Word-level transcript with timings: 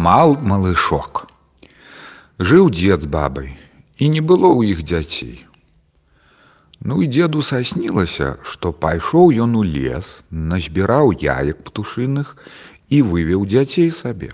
мал 0.00 0.36
малышок. 0.40 1.26
Жыў 2.40 2.70
дзед 2.72 3.04
з 3.04 3.08
бабай, 3.12 3.60
і 4.00 4.08
не 4.08 4.22
было 4.24 4.48
ў 4.48 4.72
іх 4.72 4.80
дзяцей. 4.80 5.44
Ну 6.80 7.04
і 7.04 7.08
дзеду 7.12 7.44
саснілася, 7.44 8.40
што 8.40 8.72
пайшоў 8.72 9.28
ён 9.44 9.60
у 9.60 9.64
лес, 9.66 10.24
назбіраў 10.32 11.12
яек 11.12 11.60
птушыных 11.68 12.32
і 12.88 13.02
вывеў 13.04 13.44
дзяцей 13.44 13.92
сабе. 13.92 14.32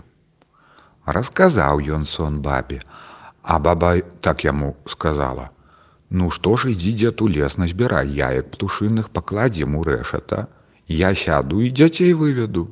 Расказаў 1.02 1.82
ён 1.98 2.06
сон 2.06 2.38
бабе, 2.46 2.78
а 3.42 3.58
баба 3.58 3.98
так 4.22 4.46
яму 4.46 4.76
сказала: 4.86 5.50
«Ну 6.10 6.30
што 6.30 6.54
ж 6.54 6.70
ідзі 6.78 6.94
дзед 6.94 7.26
у 7.26 7.26
лес 7.26 7.58
назбірай 7.58 8.06
яек 8.14 8.54
птушыных 8.54 9.10
пакладзем 9.10 9.74
у 9.74 9.82
рэшата, 9.82 10.46
Я 10.86 11.14
сяду 11.18 11.60
і 11.60 11.70
дзяцей 11.74 12.14
выведу. 12.14 12.70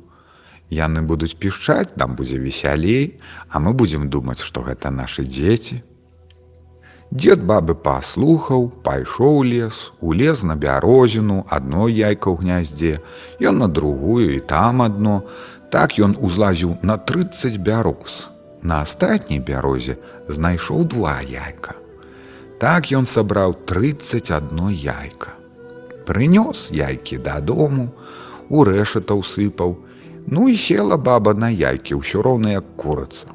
Яны 0.69 1.01
будуць 1.01 1.37
пішчаць, 1.37 1.93
там 1.95 2.15
будзе 2.15 2.37
весялей, 2.37 3.19
а 3.49 3.59
мы 3.59 3.73
будзем 3.73 4.09
думаць, 4.09 4.41
што 4.41 4.65
гэта 4.65 4.89
нашы 4.89 5.23
дзеці. 5.23 5.83
Дед 7.11 7.43
бабы 7.45 7.75
паслухаў, 7.75 8.71
пайшоў 8.83 9.43
лес, 9.45 9.93
улез 10.01 10.41
на 10.43 10.55
бярозіну, 10.55 11.45
адно 11.47 11.87
яйка 11.87 12.33
ў 12.33 12.41
гняздзе, 12.41 12.99
Ён 13.39 13.61
на 13.61 13.67
другую 13.67 14.35
і 14.35 14.39
там 14.39 14.81
адно. 14.81 15.21
Так 15.69 15.99
ён 15.99 16.17
узлазіў 16.17 16.77
на 16.81 16.97
30 16.97 17.57
бяроз. 17.61 18.27
На 18.61 18.81
астатняй 18.81 19.39
бярозе 19.39 19.97
знайшоў 20.27 20.85
два 20.89 21.21
яйка. 21.21 21.75
Так 22.59 22.89
ён 22.91 23.05
сабраў 23.05 23.53
31 23.53 24.73
яйка. 24.73 25.37
Прынёс 26.05 26.73
яйкі 26.73 27.17
дадому, 27.17 27.93
у 28.49 28.63
рэшата 28.63 29.13
ўсыпаў, 29.13 29.84
Ну 30.27 30.49
і 30.49 30.57
села 30.57 30.97
баба 30.97 31.33
на 31.37 31.49
яйкі 31.53 32.01
ўсё 32.01 32.25
роўна 32.25 32.57
як 32.57 32.65
курыца. 32.81 33.29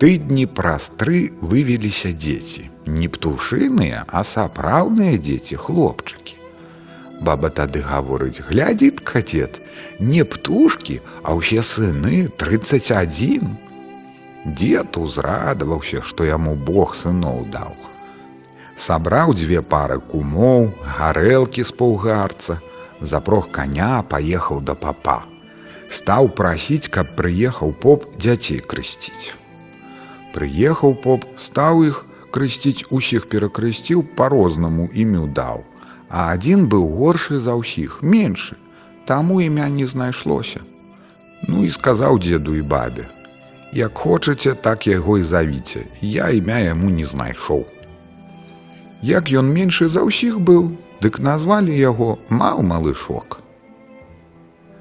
Тыдні 0.00 0.48
праз 0.48 0.88
тры 0.96 1.28
вывеліся 1.44 2.16
дзеці, 2.16 2.72
не 2.88 3.08
птушыныя, 3.12 4.08
а 4.08 4.24
сапраўдныя 4.24 5.20
дзеці 5.20 5.60
хлопчыкі. 5.60 6.40
Баба 7.20 7.52
тады 7.52 7.84
гаворыць, 7.84 8.40
глядзіт 8.40 9.04
кадет, 9.04 9.60
не 10.00 10.24
птушкі, 10.24 11.04
а 11.20 11.36
ўсе 11.36 11.60
сыны 11.60 12.32
31. 12.32 13.60
Дед 14.56 14.96
узрадаваўся, 14.96 16.00
што 16.00 16.24
яму 16.24 16.56
Бог 16.56 16.96
сыноў 16.96 17.44
даў. 17.52 17.76
Сабраў 18.80 19.36
дзве 19.36 19.60
пары 19.60 20.00
кумоў, 20.00 20.72
гарэлкі 20.96 21.60
з 21.60 21.76
паўгарца, 21.76 22.56
запрог 23.04 23.52
каня, 23.52 24.00
паехаў 24.00 24.64
да 24.64 24.72
папа 24.72 25.29
стаў 25.90 26.30
прасіць, 26.38 26.88
каб 26.88 27.16
прыехаў 27.18 27.74
поп 27.74 28.06
дзяцей 28.16 28.62
крысціць. 28.62 29.34
Прыехаў 30.34 30.94
поп, 30.94 31.26
стаў 31.36 31.84
іх 31.90 32.06
крысціць 32.30 32.86
усіх 32.90 33.26
перакрысціў 33.28 34.04
па-рознаму 34.16 34.88
імю 34.94 35.26
даў, 35.26 35.64
а 36.08 36.30
адзін 36.32 36.66
быў 36.70 36.86
горшы 36.98 37.40
за 37.42 37.58
ўсіх, 37.58 38.02
меншы, 38.02 38.56
таму 39.06 39.40
імя 39.42 39.68
не 39.68 39.86
знайшлося. 39.90 40.62
Ну 41.48 41.64
і 41.64 41.70
сказаў 41.74 42.22
дзеду 42.22 42.54
і 42.54 42.62
бабе: 42.62 43.08
«Як 43.72 43.98
хочаце, 43.98 44.54
так 44.54 44.86
яго 44.86 45.18
і 45.18 45.26
завіце, 45.26 45.86
я 46.00 46.30
імя 46.30 46.58
яму 46.58 46.90
не 46.90 47.04
знайшоў. 47.04 47.66
Як 49.02 49.30
ён 49.32 49.50
меншы 49.50 49.88
за 49.88 50.04
ўсіх 50.06 50.38
быў, 50.38 50.76
дык 51.00 51.18
назвалі 51.18 51.72
яго 51.72 52.18
мал 52.28 52.62
малышок. 52.62 53.40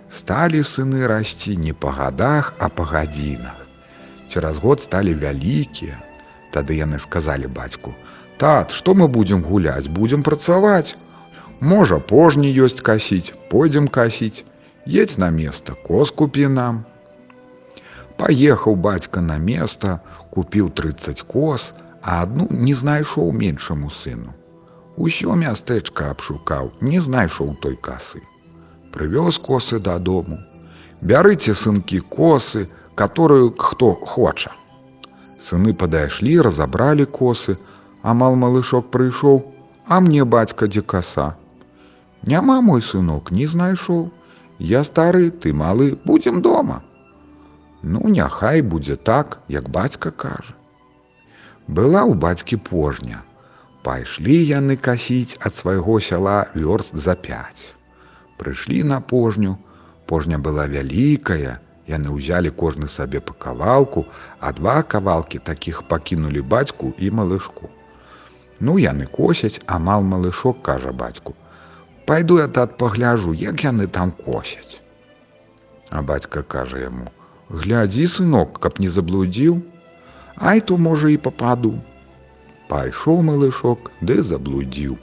Сталі 0.09 0.65
сыны 0.65 1.05
расці 1.07 1.55
не 1.57 1.73
па 1.73 1.91
гадах, 1.93 2.53
а 2.57 2.69
па 2.69 2.83
гадзінах. 2.83 3.65
Цераз 4.33 4.57
год 4.57 4.81
сталі 4.81 5.13
вялікія. 5.13 6.01
Тады 6.51 6.73
яны 6.73 6.97
сказалі 6.97 7.45
бацьку: 7.45 7.93
«Тат, 8.41 8.71
што 8.71 8.97
мы 8.97 9.07
будзем 9.07 9.43
гуляць, 9.45 9.87
будзем 9.87 10.23
працаваць. 10.23 10.97
Можа, 11.59 11.99
пожні 11.99 12.49
ёсць 12.49 12.81
касіць, 12.81 13.33
пойдзем 13.49 13.87
касіць, 13.87 14.45
Едзь 14.89 15.17
на 15.17 15.29
место, 15.29 15.75
кос 15.75 16.09
купі 16.09 16.47
нам. 16.47 16.85
Паехаў 18.17 18.75
бацька 18.75 19.21
на 19.21 19.37
место, 19.37 19.99
купіў 20.33 20.71
30 20.73 21.21
кос, 21.21 21.73
а 22.01 22.23
адну 22.23 22.47
не 22.49 22.73
знайшоў 22.73 23.29
меншаму 23.31 23.93
сыну. 23.93 24.33
Усё 24.97 25.37
мястэчка 25.37 26.09
абшукаў, 26.09 26.73
не 26.81 26.99
знайшоў 27.05 27.53
той 27.61 27.77
касы 27.77 28.25
прывёз 28.91 29.39
косы 29.39 29.79
дадому. 29.79 30.39
Бярыце 31.01 31.55
сынкі 31.55 31.99
косы, 31.99 32.67
которую 32.95 33.55
хто 33.57 33.95
хоча. 33.95 34.51
Сыны 35.39 35.73
падайшлі, 35.73 36.41
разабралі 36.41 37.05
косы, 37.05 37.57
Амал 38.01 38.35
малышок 38.35 38.91
прыйшоў, 38.91 39.43
а 39.85 39.99
мне 39.99 40.23
бацька 40.23 40.67
дзе 40.67 40.81
каса. 40.81 41.35
Няма 42.23 42.61
мой 42.61 42.81
сынок 42.81 43.31
не 43.31 43.47
знайшоў. 43.47 44.11
Я 44.59 44.83
стары, 44.83 45.31
ты 45.31 45.53
малы, 45.53 45.97
будзем 46.05 46.41
дома. 46.41 46.83
Ну, 47.81 48.07
няхай 48.07 48.61
будзе 48.61 48.95
так, 48.95 49.39
як 49.47 49.69
бацька 49.69 50.11
кажа. 50.11 50.55
Была 51.67 52.03
ў 52.03 52.15
бацькі 52.15 52.55
пожня. 52.55 53.23
Пайшлі 53.83 54.35
яны 54.43 54.75
касіць 54.75 55.39
ад 55.39 55.55
свайго 55.55 55.99
сяла 55.99 56.51
вёрст 56.55 56.95
за 56.95 57.15
пяць 57.15 57.78
прыйшлі 58.39 58.83
на 58.83 59.01
пожню. 59.01 59.57
Пожня 60.07 60.39
была 60.39 60.65
вялікая, 60.65 61.59
яны 61.85 62.07
ўзялі 62.15 62.49
кожны 62.49 62.87
сабе 62.87 63.19
па 63.19 63.33
кавалку, 63.33 64.05
а 64.39 64.51
два 64.53 64.81
кавалкі 64.81 65.39
такіх 65.39 65.83
пакінулі 65.91 66.41
бацьку 66.41 66.93
і 66.97 67.11
малышку. 67.11 67.69
Ну 68.59 68.77
яны 68.81 69.05
косяць, 69.05 69.61
амал 69.67 70.03
малышок 70.03 70.61
кажа 70.61 70.91
бацьку: 70.91 71.35
«Пайду 72.05 72.39
я 72.39 72.47
тат 72.47 72.77
пагляжу, 72.77 73.33
як 73.33 73.63
яны 73.63 73.87
там 73.87 74.11
косяць. 74.11 74.81
А 75.89 76.01
бацька 76.01 76.41
кажа 76.43 76.79
яму: 76.79 77.11
«Глядзі, 77.49 78.07
сынок, 78.07 78.59
каб 78.59 78.79
не 78.79 78.89
заблудзіў, 78.89 79.61
Ай 80.39 80.61
то 80.61 80.77
можа 80.77 81.09
і 81.11 81.17
пападу. 81.19 81.73
Пайшоў 82.71 83.19
малышок, 83.27 83.91
ды 83.99 84.23
заблудзіў. 84.23 84.95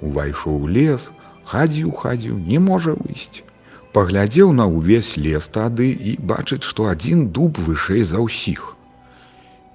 Увайшоў 0.00 0.68
лес, 0.70 1.10
хадзіў 1.50 1.94
хадзіў 2.02 2.42
не 2.50 2.58
можа 2.70 2.96
выйсці 2.98 3.50
паглядзеў 3.92 4.52
на 4.52 4.66
ўвесь 4.70 5.16
лес 5.16 5.48
тады 5.50 5.90
і 5.90 6.16
бачыць 6.32 6.62
што 6.62 6.86
адзін 6.92 7.28
дуб 7.34 7.58
вышэй 7.58 8.02
за 8.06 8.22
ўсіх. 8.22 8.76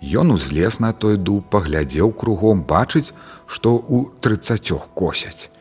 Ён 0.01 0.31
узлез 0.31 0.79
на 0.79 0.91
той 0.93 1.17
дуб 1.17 1.49
паглядзеў 1.51 2.11
кругом 2.15 2.63
бачыць 2.63 3.11
што 3.47 3.75
у 3.75 4.05
трыццацёх 4.21 4.89
косяць. 4.95 5.51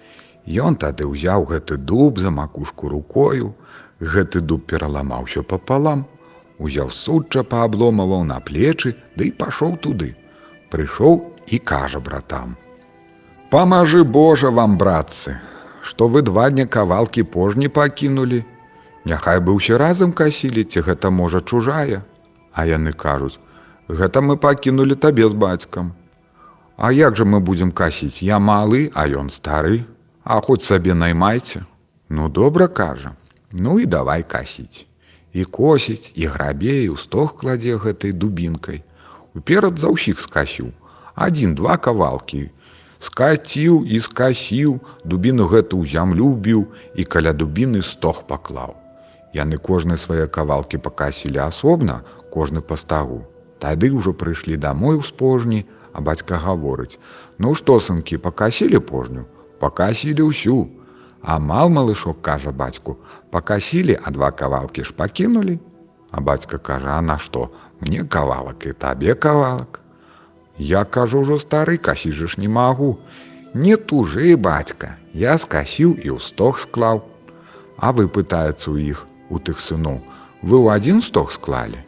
Ён 0.47 0.77
тады 0.77 1.09
ўзяў 1.09 1.47
гэты 1.51 1.77
дуб 1.77 2.19
за 2.19 2.31
макушку 2.31 2.89
рукою 2.89 3.55
гэты 4.01 4.41
дуб 4.41 4.67
пераламаўся 4.71 5.43
папалам 5.43 6.07
узяў 6.59 6.93
судча 6.95 7.43
паабломаваў 7.43 8.23
на 8.25 8.39
плечы 8.39 8.95
ды 9.17 9.31
да 9.31 9.39
пашоў 9.45 9.79
туды. 9.83 10.15
Прыйшоў 10.71 11.23
і 11.47 11.59
кажа 11.59 12.01
братам 12.01 12.57
Памажы 13.51 14.05
Божа 14.05 14.51
вам 14.51 14.79
братцы 14.79 15.39
што 15.85 16.09
вы 16.09 16.23
два 16.25 16.49
дня 16.51 16.65
кавалкі 16.67 17.23
пожні 17.23 17.69
пакінулі. 17.69 18.45
Няхай 19.05 19.41
бы 19.45 19.53
ўсе 19.53 19.77
разам 19.77 20.17
касілі, 20.17 20.65
ці 20.65 20.81
гэта 20.81 21.13
можа 21.13 21.45
чужая. 21.45 22.01
А 22.57 22.65
яны 22.65 22.97
кажуць: 22.97 23.37
гэта 23.89 24.25
мы 24.25 24.41
пакінулі 24.41 24.97
табе 24.97 25.29
з 25.29 25.37
бацькам. 25.37 25.93
А 26.77 26.91
як 26.91 27.21
жа 27.21 27.29
мы 27.29 27.41
будзем 27.41 27.71
касіць, 27.71 28.25
я 28.25 28.41
малы, 28.41 28.91
а 28.95 29.07
ён 29.07 29.29
стары, 29.29 29.85
А 30.25 30.41
хоць 30.41 30.65
сабе 30.65 30.95
наймайце. 30.95 31.67
Ну 32.09 32.29
добра 32.29 32.67
кажа, 32.69 33.13
Ну 33.53 33.79
і 33.81 33.87
давай 33.87 34.23
касіць. 34.23 34.87
І 35.33 35.45
косіць, 35.45 36.13
і 36.15 36.27
грабе 36.27 36.83
і 36.85 36.91
ў 36.91 36.97
стог 36.97 37.37
кладзе 37.37 37.77
гэтай 37.77 38.13
дубінкай. 38.13 38.83
Уперад 39.35 39.79
за 39.79 39.93
ўсіх 39.93 40.19
скасіў. 40.19 40.73
Адзін-два 41.15 41.77
кавалкі, 41.77 42.51
скаціў 43.05 43.85
і 43.85 44.01
скасіў, 44.01 44.81
дубіну 45.05 45.45
гэту 45.53 45.77
ў 45.77 45.85
зямлю 45.93 46.33
біў 46.33 46.65
і 46.97 47.05
каля 47.05 47.37
дубіны 47.37 47.85
стог 47.85 48.25
паклаў. 48.25 48.75
Яны 49.37 49.59
кожны 49.59 50.01
свае 50.01 50.27
кавалкі 50.27 50.81
пакасілі 50.81 51.45
асобна, 51.45 52.01
кожны 52.33 52.65
па 52.65 52.81
стагу. 52.81 53.25
Тады 53.61 53.93
ўжо 53.93 54.17
прыйшлі 54.17 54.57
дамой 54.57 54.97
у 54.97 55.05
спожні, 55.05 55.67
а 55.93 56.01
бацька 56.01 56.41
гаворыць: 56.41 56.99
«Ну 57.39 57.55
што 57.55 57.79
сынкі 57.79 58.17
пакасілі 58.17 58.81
пожню, 58.81 59.29
пакасілі 59.61 60.31
ўсю. 60.33 60.69
А 61.21 61.39
мал 61.39 61.71
малышок 61.71 62.21
кажа 62.21 62.53
бацьку, 62.53 62.97
пакасілі, 63.31 63.97
а 63.97 64.11
два 64.11 64.31
кавалкі 64.31 64.85
ж 64.85 64.93
пакінулі. 64.93 65.61
А 66.11 66.21
бацька 66.21 66.59
кажа, 66.59 66.99
а 66.99 67.01
на 67.01 67.19
што, 67.19 67.49
мне 67.81 68.05
кавалак 68.05 68.67
і 68.67 68.73
табе 68.73 69.15
кавалак. 69.15 69.84
Я 70.59 70.85
кажу 70.85 71.23
ўжо 71.27 71.39
стары 71.39 71.79
касіжыш 71.79 72.39
не 72.39 72.49
магу. 72.49 72.99
Не 73.55 73.77
тужы, 73.77 74.37
бацька, 74.37 74.99
я 75.13 75.39
скасіў 75.39 75.95
і 75.99 76.15
ў 76.15 76.19
стог 76.19 76.59
склаў. 76.59 77.07
А 77.79 77.91
вы 77.95 78.07
пытаецца 78.07 78.71
ў 78.71 78.95
іх 78.95 79.07
у 79.31 79.39
тых 79.39 79.59
сыноў, 79.63 80.03
вы 80.43 80.57
ў 80.59 80.75
адзін 80.75 81.03
стог 81.03 81.31
склалі. 81.31 81.83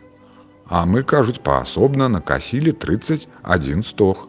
А 0.66 0.82
мы, 0.86 1.02
кажуць, 1.02 1.42
паасобна 1.42 2.08
накасілі 2.10 2.72
31 2.74 3.82
стог. 3.82 4.26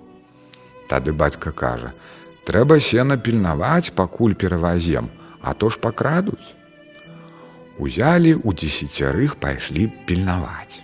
Тады 0.90 1.13
бацька 1.13 1.51
кажа: 1.51 1.94
«Трэба 2.45 2.80
сена 2.80 3.18
пільнаваць, 3.18 3.94
пакуль 3.94 4.33
перавазем, 4.33 5.10
а 5.42 5.54
то 5.54 5.69
ж 5.69 5.81
пакрадуць. 5.81 6.54
Узялі 7.78 8.33
у 8.42 8.54
дзесяцярых 8.54 9.38
пайшлі 9.38 9.90
пільнаваць. 10.06 10.81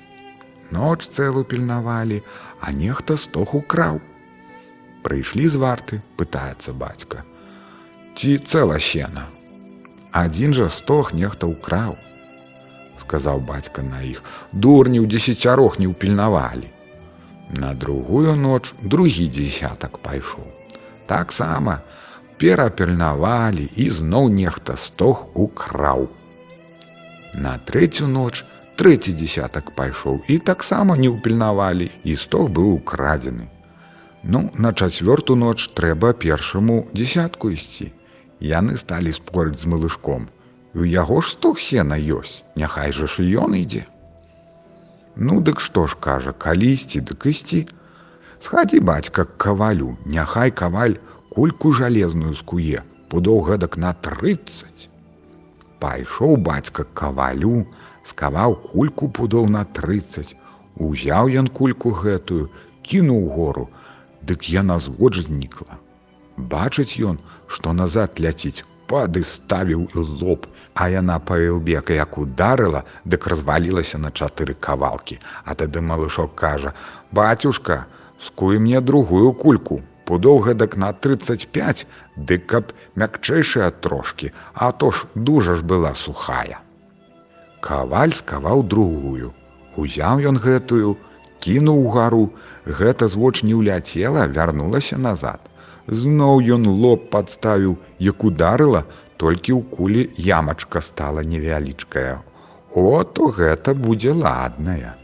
Ноч 0.73 1.05
цэлу 1.09 1.45
пільнавалі, 1.45 2.21
а 2.63 2.71
нехта 2.71 3.17
стог 3.19 3.55
украў. 3.59 3.99
Прыйшлі 5.03 5.47
з 5.51 5.59
варты, 5.59 5.99
пытаецца 6.15 6.71
бацька. 6.71 7.27
Ці 8.15 8.39
цэла 8.39 8.79
сена. 8.79 9.27
Адзін 10.15 10.55
жа 10.55 10.69
стог 10.71 11.11
нехта 11.11 11.49
ўкраў, 11.51 11.97
сказаў 13.03 13.43
бацька 13.43 13.83
на 13.83 13.99
іх, 14.07 14.23
дурні 14.53 15.03
ў 15.03 15.11
дзесяцярох 15.11 15.75
не 15.81 15.91
ўпільнавалі. 15.91 16.71
На 17.59 17.73
другую 17.75 18.37
ноч 18.39 18.71
другі 18.79 19.27
дзесятак 19.27 19.99
пайшоў. 19.99 20.47
Таксама 21.11 21.81
перапільнавалі 22.39 23.67
і 23.75 23.89
зноў 23.91 24.31
нехта 24.31 24.79
стог 24.79 25.27
украў. 25.35 26.07
На 27.35 27.59
трэцю 27.59 28.07
ноч 28.07 28.47
трэці 28.77 29.13
дзесятак 29.13 29.71
пайшоў 29.77 30.21
і 30.27 30.37
таксама 30.39 30.97
не 30.97 31.09
ўпільнавалі, 31.13 31.89
і 32.03 32.15
стог 32.17 32.49
быў 32.49 32.79
украдзены. 32.81 33.49
Ну, 34.23 34.49
на 34.55 34.71
чацвёрту 34.73 35.35
ноч 35.35 35.69
трэба 35.75 36.13
першаму 36.13 36.87
дзесятку 36.93 37.51
ісці. 37.51 37.91
Яны 38.39 38.77
сталі 38.77 39.11
спорыць 39.11 39.59
з 39.59 39.67
малышком. 39.67 40.29
У 40.73 40.87
яго 40.87 41.21
ж 41.21 41.35
стог 41.35 41.59
сена 41.59 41.99
ёсць, 41.99 42.43
няхай 42.55 42.91
жа 42.91 43.05
ж 43.05 43.23
і 43.23 43.35
ён 43.45 43.53
ідзе. 43.59 43.85
Ну 45.15 45.41
дык 45.41 45.59
што 45.59 45.85
ж 45.87 45.99
кажа, 45.99 46.33
калі 46.33 46.73
ісці 46.73 47.03
дык 47.03 47.27
ісці. 47.29 47.67
Схадзі 48.39 48.79
бацька 48.79 49.25
к 49.25 49.37
кавалю, 49.37 49.97
няхай 50.05 50.51
каваль 50.51 50.97
кульку 51.29 51.71
жалезную 51.71 52.33
скуе, 52.33 52.81
пудоў 53.09 53.43
гэтак 53.47 53.77
на 53.77 53.93
30. 53.93 54.89
Пайшоў 55.79 56.37
бацька 56.37 56.83
к 56.83 56.93
кавалю, 56.93 57.67
скаваў 58.05 58.55
кульку 58.55 59.09
пудоў 59.09 59.47
на 59.49 59.63
30. 59.65 60.35
Узяў 60.75 61.29
ён 61.29 61.47
кульку 61.47 61.93
гэтую, 61.93 62.49
кінуў 62.81 63.29
гору, 63.35 63.69
дык 64.21 64.49
яна 64.49 64.79
звод 64.79 65.15
знікла. 65.15 65.77
Бачыць 66.37 66.97
ён, 66.97 67.19
што 67.47 67.73
назад 67.73 68.17
ляціць, 68.17 68.65
пады 68.89 69.23
ставіў 69.23 69.85
і 69.93 69.99
лоб, 70.21 70.47
а 70.73 70.89
яна 70.89 71.19
па 71.19 71.37
ілбека 71.37 71.93
як 71.93 72.17
ударыла, 72.17 72.83
дык 73.05 73.29
развалілася 73.29 74.01
на 74.01 74.09
чатыры 74.09 74.57
кавалкі. 74.57 75.19
А 75.45 75.53
тады 75.55 75.81
малышок 75.81 76.33
кажа: 76.35 76.73
«Бацюшка, 77.11 77.85
скуй 78.19 78.59
мне 78.59 78.81
другую 78.81 79.33
кульку. 79.33 79.81
Пудоў 80.05 80.41
гэтак 80.43 80.75
на 80.75 80.91
35, 80.91 81.85
дык 82.17 82.45
каб 82.45 82.73
мякчэйшая 82.95 83.71
трошкі, 83.71 84.33
а 84.53 84.71
то 84.71 84.91
ж 84.91 85.07
дужа 85.15 85.55
ж 85.55 85.63
была 85.63 85.95
сухая. 85.95 86.62
Каваль 87.63 88.11
скаваў 88.11 88.61
другую. 88.67 89.31
Узяў 89.79 90.19
ён 90.29 90.39
гэтую, 90.43 90.97
кінуў 91.39 91.87
гару, 91.95 92.25
гэта 92.67 93.07
звоч 93.07 93.43
не 93.47 93.55
ўляцела, 93.55 94.27
вярнулася 94.27 94.99
назад. 94.99 95.39
Зноў 95.87 96.43
ён 96.55 96.67
лоб 96.67 97.07
падставіў, 97.13 97.77
як 97.99 98.27
ударыла, 98.27 98.83
толькі 99.15 99.55
ў 99.55 99.61
кулі 99.71 100.03
ямачка 100.19 100.83
стала 100.83 101.23
невялічкая. 101.23 102.19
О, 102.75 103.03
то 103.03 103.31
гэта 103.31 103.71
будзе 103.71 104.11
ладная. 104.11 104.99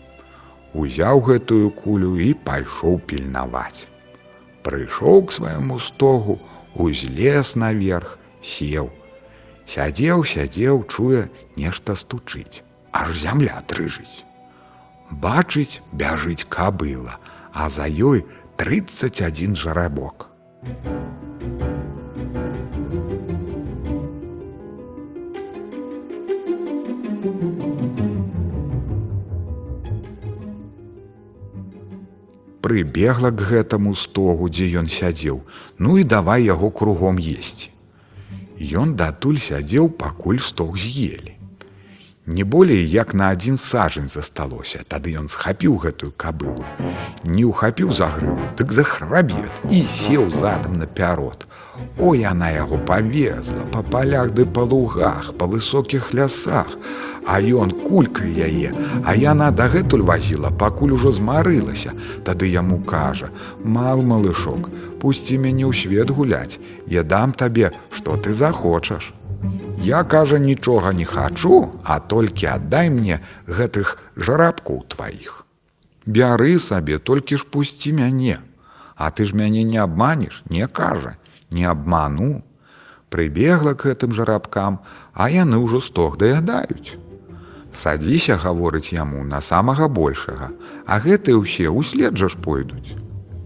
Узяў 0.76 1.24
гэтую 1.32 1.72
кулю 1.80 2.16
і 2.20 2.36
пайшоў 2.44 3.00
пільнаваць. 3.08 3.88
Прыйшоў 4.68 5.26
к 5.32 5.32
свайму 5.32 5.80
стогу, 5.80 6.40
узлез 6.76 7.56
наверх, 7.56 8.20
сеў. 8.44 8.92
Сядзеў, 9.70 10.24
сядзеў, 10.26 10.82
чуе, 10.90 11.30
нешта 11.54 11.94
стучыць, 11.94 12.66
аж 12.90 13.14
зямля 13.22 13.62
дрыжыць. 13.70 14.26
Бачыць, 15.12 15.86
бяжыць 15.94 16.50
кабыла, 16.50 17.22
а 17.54 17.70
за 17.70 17.86
ёй 17.86 18.26
31 18.58 19.54
жарабок. 19.54 20.34
Прыбегла 32.66 33.30
к 33.30 33.42
гэтаму 33.54 33.94
стогу, 33.94 34.50
дзе 34.50 34.66
ён 34.82 34.90
сядзеў, 34.90 35.44
ну 35.78 36.02
і 36.02 36.04
давай 36.04 36.50
яго 36.50 36.74
кругом 36.74 37.22
есці. 37.22 37.70
Ён 38.60 38.96
датуль 39.00 39.40
сядзеў, 39.40 39.88
пакуль 39.96 40.44
стог 40.44 40.76
з'елі. 40.76 41.40
Не 42.30 42.44
болей 42.44 42.84
як 42.86 43.14
на 43.16 43.30
адзін 43.34 43.56
сажань 43.58 44.12
засталося, 44.12 44.84
тады 44.86 45.16
ён 45.16 45.32
схапіў 45.32 45.80
гэтую 45.80 46.12
кабылу. 46.14 46.66
Не 47.24 47.48
ўхапіў 47.48 47.90
за 47.96 48.12
грыву, 48.12 48.44
дык 48.60 48.76
захрабет 48.76 49.50
і 49.72 49.82
сеў 49.88 50.30
задам 50.30 50.78
на 50.78 50.86
пярот. 50.86 51.48
О, 52.00 52.14
яна 52.16 52.50
яго 52.56 52.78
павезла 52.88 53.66
па 53.74 53.84
палях 53.84 54.32
ды 54.32 54.46
па 54.46 54.64
лугах, 54.64 55.34
па 55.38 55.46
высокіх 55.46 56.14
лясах, 56.14 56.78
А 57.30 57.38
ён 57.42 57.72
кулька 57.86 58.26
яе, 58.26 58.72
а 59.06 59.14
яна 59.14 59.52
дагэтуль 59.52 60.02
вазіла, 60.02 60.50
пакуль 60.50 60.96
ужо 60.96 61.12
змарылася, 61.12 61.94
Тады 62.26 62.48
яму 62.48 62.80
кажа: 62.82 63.30
«Мал 63.64 64.02
малышок, 64.02 64.70
пусці 65.00 65.38
мяне 65.38 65.68
ў 65.68 65.74
свет 65.76 66.10
гуляць, 66.10 66.58
Я 66.88 67.04
дам 67.04 67.34
табе, 67.34 67.72
што 67.92 68.16
ты 68.18 68.34
захочаш. 68.34 69.14
Я 69.78 70.04
кажа, 70.04 70.40
нічога 70.40 70.94
не 70.94 71.06
хачу, 71.06 71.72
а 71.84 72.00
толькі 72.00 72.48
аддай 72.48 72.90
мне 72.90 73.20
гэтых 73.48 73.98
жарабкоў 74.16 74.84
тваіх. 74.88 75.46
Бяры 76.06 76.60
сабе, 76.60 77.00
толькі 77.00 77.38
ж 77.38 77.46
пусці 77.46 77.94
мяне, 77.94 78.40
А 78.96 79.12
ты 79.12 79.24
ж 79.24 79.36
мяне 79.36 79.64
не 79.64 79.78
абманеш, 79.78 80.44
не 80.50 80.68
кажа, 80.68 81.16
не 81.52 81.66
абману. 81.66 82.44
Прыбегла 83.10 83.74
к 83.74 83.90
гэтым 83.90 84.14
жарабкам, 84.14 84.80
а 85.14 85.30
яны 85.34 85.58
ўжо 85.58 85.82
стог 85.82 86.18
даядаюць. 86.22 87.02
Садзіся 87.74 88.38
гаворыць 88.38 88.94
яму 88.94 89.24
на 89.26 89.42
самага 89.42 89.88
большага, 89.90 90.54
а 90.86 91.00
гэтыя 91.02 91.38
ўсе 91.42 91.74
ўслед 91.74 92.18
жа 92.22 92.30
ж 92.30 92.38
пойдуць. 92.38 92.94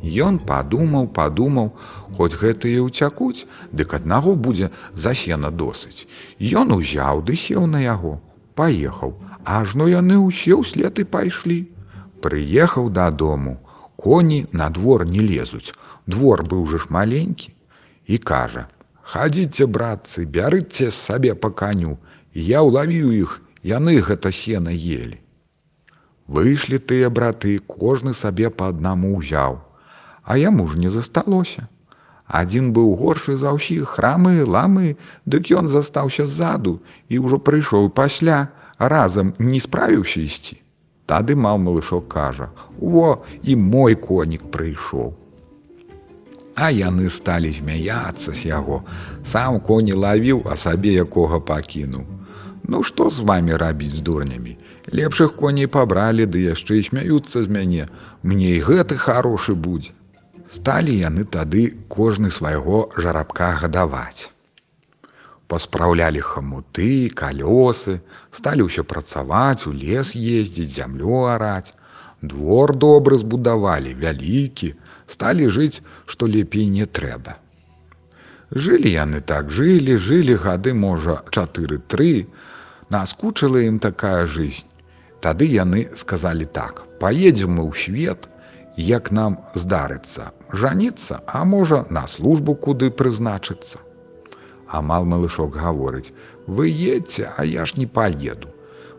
Ён 0.03 0.39
падумаў, 0.43 1.07
падумаў, 1.15 1.71
хоць 2.11 2.35
гэтыя 2.35 2.83
ўцякуць, 2.83 3.47
дык 3.71 3.95
аднаго 3.95 4.35
будзе 4.35 4.67
засена 4.91 5.47
досыць. 5.47 6.07
Ён 6.43 6.75
узяў 6.75 7.23
ды 7.23 7.39
сеў 7.39 7.67
на 7.71 7.79
яго, 7.79 8.19
паехаў, 8.59 9.15
ажно 9.47 9.87
яны 9.87 10.19
ўсе 10.19 10.59
ўслед 10.59 10.99
і 10.99 11.07
пайшлі. 11.07 11.59
Прыехаў 12.19 12.91
дадому, 12.91 13.59
коні 13.95 14.43
на 14.51 14.67
двор 14.69 15.07
не 15.07 15.23
лезуць. 15.23 15.71
Двор 16.03 16.43
быў 16.43 16.67
жа 16.67 16.83
ж 16.83 16.91
маленькі 16.91 17.55
і 18.05 18.17
кажа: 18.17 18.67
«Хадзіце, 19.03 19.65
братцы, 19.65 20.25
бярыце 20.25 20.91
сабе 20.91 21.35
па 21.35 21.51
каню, 21.51 21.97
я 22.33 22.61
ўлавіў 22.63 23.11
іх 23.11 23.43
яны 23.63 23.99
гэта 24.03 24.31
сена 24.31 24.71
ели. 24.71 25.19
Выйшлі 26.27 26.79
тыя 26.79 27.09
браты, 27.09 27.59
кожны 27.59 28.13
сабе 28.13 28.49
па 28.49 28.69
аднаму 28.71 29.15
ўзяў, 29.17 29.59
а 30.23 30.37
яму 30.37 30.67
ж 30.67 30.79
не 30.79 30.89
засталося. 30.89 31.67
Адзін 32.27 32.71
быў 32.71 32.95
горшы 32.95 33.35
за 33.35 33.51
ўсіх 33.51 33.99
храмы, 33.99 34.43
ламы, 34.47 34.95
дык 35.25 35.51
ён 35.51 35.67
застаўся 35.67 36.27
ззаду 36.27 36.79
і 37.09 37.19
ўжо 37.19 37.39
прыйшоў 37.39 37.91
пасля, 37.91 38.51
разам 38.79 39.33
не 39.39 39.59
справіўся 39.59 40.23
ісці. 40.23 40.59
Тады 41.05 41.35
мал 41.35 41.59
малышок 41.59 42.07
кажа: 42.07 42.51
«О, 42.79 43.23
і 43.43 43.55
мой 43.55 43.95
конік 43.95 44.47
прыйшоў. 44.51 45.22
А 46.55 46.69
яны 46.69 47.09
сталі 47.09 47.49
змяяцца 47.51 48.33
з 48.33 48.45
яго. 48.45 48.83
Сам 49.25 49.59
коні 49.59 49.93
лавіў, 49.93 50.45
а 50.45 50.55
сабе 50.55 50.93
якога 50.93 51.39
пакінуў. 51.39 52.05
Ну 52.63 52.83
што 52.83 53.09
з 53.09 53.19
вами 53.19 53.57
рабіць 53.57 53.95
з 53.97 54.01
дурнямі? 54.01 54.57
Лепшых 54.91 55.35
коней 55.35 55.67
пабралі, 55.67 56.25
ды 56.29 56.45
яшчэ 56.53 56.79
і 56.79 56.87
смяюцца 56.87 57.43
з 57.43 57.49
мяне. 57.49 57.89
Мне 58.21 58.55
і 58.55 58.63
гэты 58.63 58.97
хорошы 58.97 59.55
будзе. 59.55 59.91
Сталі 60.53 60.93
яны 60.93 61.25
тады 61.25 61.73
кожны 61.89 62.29
свайго 62.29 62.93
жарабка 62.95 63.57
гадаваць. 63.57 64.29
Паспраўлялі 65.49 66.21
хамуты, 66.21 67.09
калёсы, 67.09 67.99
сталі 68.31 68.69
ўсё 68.69 68.85
працаваць, 68.85 69.65
у 69.65 69.73
лес 69.73 70.13
ездзіць, 70.13 70.77
зямлю 70.77 71.25
араць. 71.33 71.73
Двор 72.23 72.71
добры 72.79 73.19
збудавалі, 73.19 73.91
вялікі, 73.99 74.73
сталі 75.11 75.51
жыць, 75.51 75.83
што 76.07 76.23
лепей 76.25 76.69
не 76.71 76.87
трэба. 76.87 77.35
Жылі 78.55 78.87
яны 78.95 79.19
так 79.19 79.51
жылі, 79.51 79.97
жылі 79.99 80.39
гады 80.39 80.71
можа 80.71 81.19
чатыры-тры, 81.35 82.31
наскучыла 82.87 83.67
ім 83.67 83.83
такая 83.83 84.23
жизнь. 84.23 84.63
Тады 85.19 85.51
яны 85.51 85.91
сказалі 85.99 86.47
так: 86.47 86.87
паедзем 87.03 87.59
мы 87.59 87.67
ў 87.67 87.75
свет, 87.75 88.29
як 88.79 89.11
нам 89.11 89.43
здарыцца 89.51 90.31
жаніцца, 90.53 91.19
а 91.25 91.43
можа 91.43 91.85
на 91.89 92.07
службу 92.07 92.55
куды 92.55 92.91
прызначыцца. 92.91 93.81
Амал 94.69 95.05
малышок 95.05 95.57
гаворыць: 95.57 96.13
«Вы 96.47 96.69
едце, 96.69 97.33
а 97.35 97.43
я 97.43 97.65
ж 97.65 97.73
не 97.77 97.85
паеду. 97.85 98.52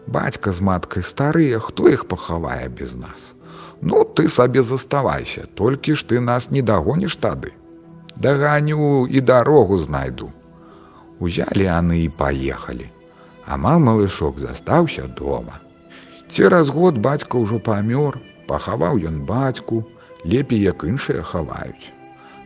Бацька 0.07 0.53
з 0.53 0.61
маткай 0.61 1.03
старыя, 1.03 1.59
хто 1.61 1.89
іх 1.89 2.05
пахавае 2.09 2.69
без 2.69 2.95
нас. 2.95 3.35
Ну 3.81 4.05
ты 4.05 4.29
сабе 4.29 4.63
заставайся, 4.63 5.47
толькі 5.55 5.95
ж 5.95 6.05
ты 6.05 6.21
нас 6.21 6.51
не 6.51 6.63
дагоніш 6.63 7.17
тады. 7.17 7.53
Даганю 8.17 9.07
і 9.11 9.21
дарогу 9.21 9.79
знайду. 9.79 10.31
Узялі 11.19 11.65
яны 11.65 12.05
і 12.05 12.09
паехалі. 12.09 12.91
Амал 13.47 13.81
малышок 13.81 14.39
застаўся 14.39 15.09
дома. 15.09 15.61
Цераз 16.31 16.69
год 16.69 16.99
бацька 16.99 17.39
ўжо 17.39 17.59
памёр, 17.59 18.21
пахаваў 18.49 19.01
ён 19.01 19.25
бацьку, 19.29 19.85
лепей 20.25 20.61
як 20.61 20.85
іншыя 20.85 21.23
хаваюць. 21.23 21.93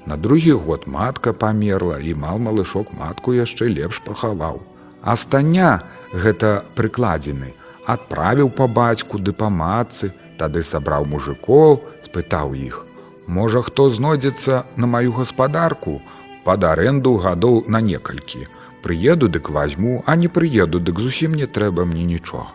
На 0.07 0.17
другі 0.17 0.53
год 0.53 0.87
матка 0.87 1.33
памерла 1.33 1.99
і 1.99 2.15
мал 2.15 2.39
малышок 2.39 2.93
матку 2.93 3.35
яшчэ 3.35 3.69
лепш 3.69 4.03
пахаваў. 4.05 4.63
Астання 5.03 5.83
гэта 6.13 6.65
прыкладзены, 6.75 7.55
адправіў 7.87 8.51
па 8.51 8.67
бацьку 8.67 9.19
ды 9.19 9.33
па 9.33 9.49
матцы, 9.49 10.13
тады 10.39 10.63
сабраў 10.63 11.07
мужикоў, 11.07 11.81
спытаў 12.05 12.55
іх: 12.55 12.85
Можа, 13.27 13.63
хто 13.63 13.91
знойдзецца 13.91 14.65
на 14.77 14.87
маю 14.87 15.13
гаспадарку, 15.13 16.01
пад 16.45 16.65
аренду 16.65 17.17
гадоў 17.17 17.65
на 17.69 17.81
некалькі. 17.81 18.49
Прыеду 18.83 19.29
дык 19.29 19.51
возьму, 19.51 20.03
а 20.07 20.17
не 20.17 20.29
прыеду, 20.29 20.81
дык 20.81 20.99
зусім 20.99 21.35
не 21.35 21.47
трэба 21.47 21.85
мне 21.85 22.05
нічога. 22.05 22.55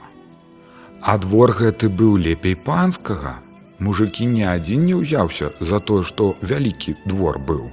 А 1.01 1.17
двор 1.17 1.51
гэты 1.51 1.89
быў 1.89 2.17
лепей 2.17 2.55
панскага. 2.55 3.39
Мужыкі 3.79 4.25
ні 4.25 4.47
адзін 4.47 4.85
не 4.87 4.95
ўзяўся 4.95 5.51
за 5.59 5.79
тое, 5.79 6.03
што 6.03 6.35
вялікі 6.41 6.95
двор 7.05 7.39
быў. 7.39 7.71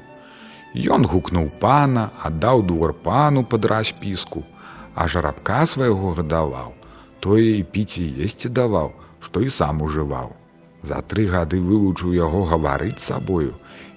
Ён 0.75 1.07
гукнуў 1.07 1.51
пана, 1.63 2.11
аддаў 2.23 2.63
двор 2.67 2.93
пану 2.93 3.45
пад 3.45 3.65
распіску, 3.65 4.43
а 5.01 5.09
жарабка 5.09 5.65
свайго 5.65 6.13
гадаваў, 6.17 6.75
тое 7.25 7.57
і 7.57 7.65
піць 7.73 7.97
і 8.03 8.05
есці 8.27 8.53
даваў, 8.59 8.93
што 9.25 9.41
і 9.41 9.49
сам 9.49 9.81
ужываў. 9.87 10.35
За 10.85 11.01
тры 11.13 11.25
гады 11.33 11.61
вывучыў 11.69 12.13
яго 12.17 12.45
гаварыць 12.51 13.01
сабою 13.05 13.55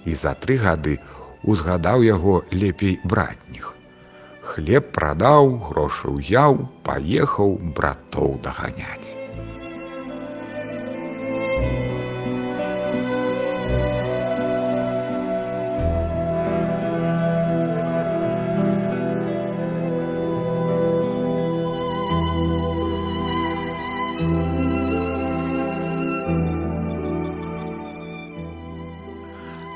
і 0.08 0.16
за 0.22 0.32
тры 0.44 0.56
гады 0.62 0.96
узгадаў 1.44 2.04
яго 2.08 2.36
лепей 2.52 2.96
братніх. 3.04 3.74
Хлеб 4.54 4.88
прадаў, 4.96 5.52
грошы 5.68 6.08
ўяў, 6.16 6.64
паехаў 6.88 7.58
братоў 7.76 8.40
даганяць. 8.48 9.23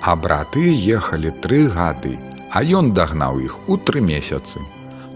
А 0.09 0.15
браты 0.17 0.63
ехалі 0.97 1.31
тры 1.45 1.57
гады, 1.73 2.15
а 2.49 2.63
ён 2.79 2.87
дагнаў 2.97 3.41
іх 3.45 3.57
у 3.69 3.77
тры 3.77 4.01
месяцы. 4.01 4.63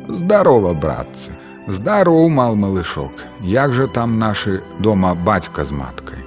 Здарова, 0.08 0.72
братцы, 0.82 1.32
здароў 1.76 2.28
мал 2.28 2.58
малышок, 2.64 3.22
Як 3.40 3.72
жа 3.72 3.86
там 3.86 4.18
нашы 4.18 4.60
дома 4.80 5.14
бацька 5.14 5.64
з 5.64 5.72
маткай. 5.78 6.20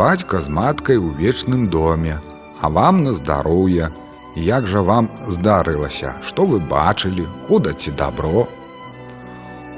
Бацька 0.00 0.40
з 0.40 0.48
маткай 0.48 0.96
у 0.96 1.12
вечным 1.20 1.68
доме, 1.68 2.16
а 2.60 2.70
вам 2.70 3.04
на 3.04 3.12
здароўе, 3.20 3.92
Як 4.34 4.66
жа 4.66 4.80
вам 4.80 5.10
здарылася, 5.28 6.16
што 6.24 6.48
вы 6.48 6.64
бачылі, 6.72 7.28
худа 7.48 7.74
ці 7.74 7.90
добро? 7.90 8.48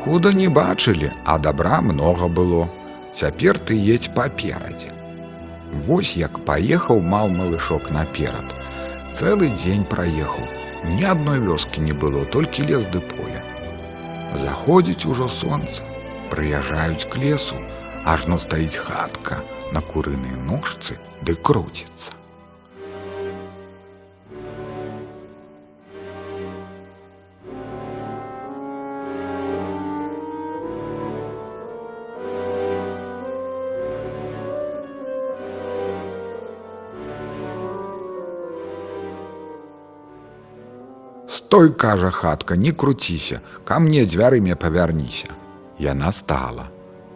Худа 0.04 0.32
не 0.32 0.46
бачылі, 0.46 1.10
а 1.24 1.38
добра 1.38 1.80
многа 1.80 2.28
было. 2.28 2.68
Цяпер 3.14 3.58
ты 3.58 3.74
едзь 3.74 4.14
паперадзе. 4.14 4.93
Вось 5.74 6.14
як 6.16 6.38
паехаў 6.46 7.00
мал 7.02 7.28
малышок 7.28 7.90
наперад. 7.90 8.46
Цэлы 9.14 9.50
дзень 9.58 9.84
праехаў. 9.84 10.46
Ні 10.94 11.04
адной 11.10 11.40
вёскі 11.42 11.82
не 11.82 11.92
было, 11.92 12.24
толькі 12.24 12.66
лес 12.70 12.86
ды 12.94 13.00
поле. 13.00 13.42
Заходзіць 14.38 15.06
ужо 15.10 15.28
сонца, 15.28 15.82
прыязджаюць 16.30 17.08
к 17.10 17.18
лесу, 17.18 17.58
ажно 18.04 18.38
стаіць 18.38 18.76
хатка 18.76 19.42
на 19.72 19.80
курынай 19.80 20.36
ножцы 20.50 20.98
ды 21.22 21.34
круціцца. 21.34 22.23
Стой, 41.54 41.72
кажа 41.72 42.10
хатка, 42.10 42.56
не 42.56 42.72
круціся, 42.72 43.36
ка 43.64 43.78
мне 43.78 44.02
дзвярымі 44.04 44.56
павярніся. 44.58 45.28
Яна 45.78 46.10
стала. 46.10 46.64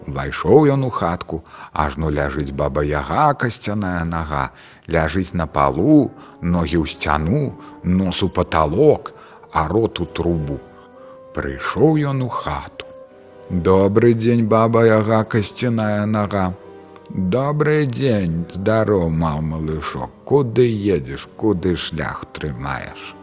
Увайшоў 0.06 0.68
ён 0.74 0.84
у 0.86 0.90
хатку, 0.94 1.40
ажно 1.72 2.06
ляжыць 2.18 2.54
баба 2.60 2.84
яга 2.86 3.24
касцяная 3.34 4.04
нага, 4.06 4.44
ляжыць 4.86 5.34
на 5.34 5.48
палу, 5.50 6.12
ногі 6.38 6.78
ў 6.78 6.86
сцяну, 6.86 7.58
нос 7.82 8.22
у 8.22 8.30
паталок, 8.30 9.10
а 9.50 9.66
рот 9.66 9.98
у 9.98 10.06
трубу. 10.06 10.62
Прыйшоў 11.34 11.98
ён 12.14 12.22
у 12.22 12.30
хату. 12.30 12.86
Добры 13.50 14.14
дзень 14.14 14.46
баба 14.46 14.86
яга 14.86 15.24
касцяная 15.24 16.06
нага. 16.06 16.54
Добрый 17.10 17.90
дзень, 17.90 18.46
здароў 18.54 19.10
маў 19.10 19.42
малышок, 19.42 20.14
куды 20.22 20.70
едзеш, 20.70 21.26
куды 21.34 21.74
шлях 21.74 22.22
трымаеш 22.30 23.17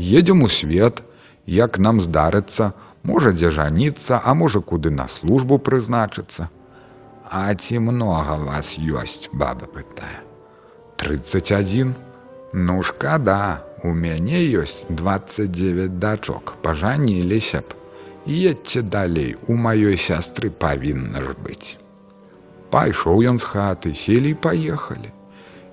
едзем 0.00 0.42
у 0.42 0.48
свет, 0.48 1.02
як 1.46 1.78
нам 1.78 2.00
здарыцца, 2.00 2.72
можа 3.02 3.32
дзе 3.32 3.50
жаніцца, 3.50 4.20
а 4.24 4.34
можа 4.34 4.60
куды 4.60 4.90
на 4.90 5.08
службу 5.08 5.58
прызначыцца. 5.58 6.48
А 7.30 7.54
ці 7.54 7.78
многа 7.78 8.40
вас 8.40 8.74
ёсць, 8.78 9.28
баба 9.32 9.66
пытае. 9.66 10.24
31. 10.96 11.94
Ну 12.52 12.82
шкада, 12.82 13.62
у 13.84 13.92
мяне 13.94 14.40
ёсць 14.50 14.84
29 14.88 15.98
дачок, 15.98 16.56
пажаніліся 16.62 17.60
б. 17.60 17.76
Едьце 18.26 18.82
далей, 18.82 19.36
у 19.48 19.54
маёй 19.54 19.96
сястры 19.96 20.50
павінна 20.50 21.22
ж 21.22 21.36
быць. 21.38 21.78
Пайшоў 22.70 23.22
ён 23.24 23.38
з 23.38 23.44
хаты, 23.44 23.94
селі 23.94 24.34
і 24.34 24.34
паехалі. 24.34 25.12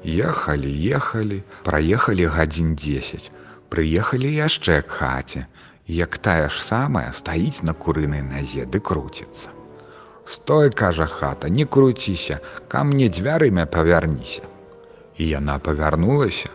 Ехалі, 0.06 0.72
ехалі, 0.72 1.44
праехалі 1.66 2.26
гадзін 2.26 2.76
10 2.76 3.32
прыехалі 3.70 4.32
яшчэ 4.34 4.82
к 4.82 4.90
хаце, 5.00 5.46
як 5.88 6.18
тая 6.18 6.50
ж 6.50 6.64
самая 6.64 7.12
стаіць 7.14 7.64
на 7.64 7.74
курынай 7.74 8.22
назе 8.22 8.66
ды 8.66 8.80
круціцца. 8.80 9.56
Стой, 10.28 10.72
кажа 10.72 11.06
хата, 11.08 11.50
не 11.50 11.66
круціся, 11.66 12.40
ка 12.68 12.84
мне 12.84 13.08
дзвярымя 13.08 13.66
павярніся. 13.66 14.44
І 15.16 15.28
яна 15.28 15.56
павярнулася, 15.60 16.50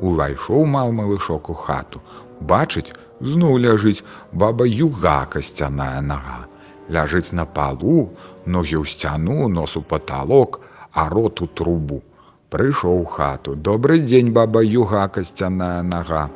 увайшоў 0.00 0.64
мал 0.64 0.92
малышок 0.92 1.50
у 1.50 1.54
хату, 1.54 2.00
бачыць, 2.40 2.96
зноў 3.20 3.58
ляжыць 3.58 4.04
баба 4.32 4.64
юга 4.64 5.26
касцяная 5.28 6.00
нага. 6.00 6.48
Ляжыць 6.88 7.36
на 7.36 7.44
палу, 7.44 8.16
ногі 8.46 8.80
ў 8.80 8.84
сцяну, 8.88 9.48
нос 9.48 9.76
у 9.76 9.82
паталок, 9.82 10.60
а 10.92 11.08
рот 11.12 11.42
у 11.44 11.46
трубу. 11.46 12.00
Прыйшоў 12.48 13.04
хату, 13.04 13.54
добрый 13.54 14.00
дзень 14.00 14.32
баба 14.32 14.64
юга 14.64 15.04
касцяная 15.12 15.82
нага. 15.82 16.30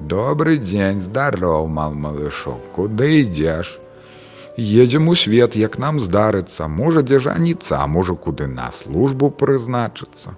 Добры 0.00 0.58
дзень, 0.58 1.00
здароў, 1.00 1.66
мал 1.66 1.92
малышок, 1.92 2.70
куды 2.74 3.22
ідзеш? 3.22 3.78
Едзем 4.56 5.08
у 5.08 5.14
свет, 5.14 5.54
як 5.54 5.78
нам 5.78 6.00
здарыцца, 6.00 6.66
можа 6.66 7.02
дзе 7.02 7.18
жаніцца, 7.18 7.86
можа 7.86 8.14
куды 8.14 8.46
на 8.46 8.70
службу 8.72 9.30
прызначыцца. 9.30 10.34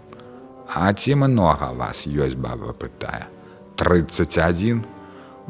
А 0.69 0.93
ці 0.93 1.15
многа 1.15 1.73
вас 1.73 2.05
ёсць 2.05 2.37
баба 2.37 2.73
пытае. 2.73 3.29
31. 3.77 4.85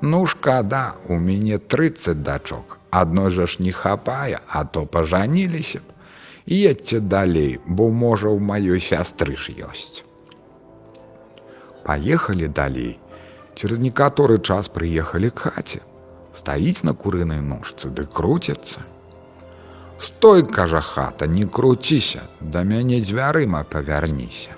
Ну 0.02 0.26
шкада, 0.26 0.95
у 1.09 1.19
мяне 1.19 1.59
30 1.59 2.23
дачок. 2.23 2.79
Адной 2.90 3.31
жа 3.31 3.47
ж 3.47 3.59
не 3.59 3.73
хапае, 3.73 4.38
а 4.47 4.64
то 4.64 4.87
пажаніліся 4.87 5.79
б. 5.79 5.83
Едьце 6.47 7.00
далей, 7.00 7.61
бо 7.67 7.90
можа 7.90 8.31
ў 8.31 8.38
маёй 8.38 8.81
сястры 8.83 9.37
ж 9.37 9.50
ёсць. 9.55 10.02
Паехалі 11.85 12.49
далей, 12.49 13.00
Через 13.61 13.76
некаторы 13.76 14.38
час 14.40 14.71
прыехалі 14.73 15.29
к 15.37 15.50
хаце, 15.52 15.81
стаіць 16.33 16.81
на 16.88 16.95
курынай 16.97 17.43
ножцы 17.45 17.90
ды 17.97 18.07
круцяцца. 18.09 18.81
Стой, 20.00 20.47
кажа 20.49 20.81
хата, 20.81 21.26
не 21.29 21.45
круціся, 21.45 22.23
да 22.40 22.62
мяне 22.64 23.00
дзвярыма 23.05 23.61
павярніся. 23.75 24.57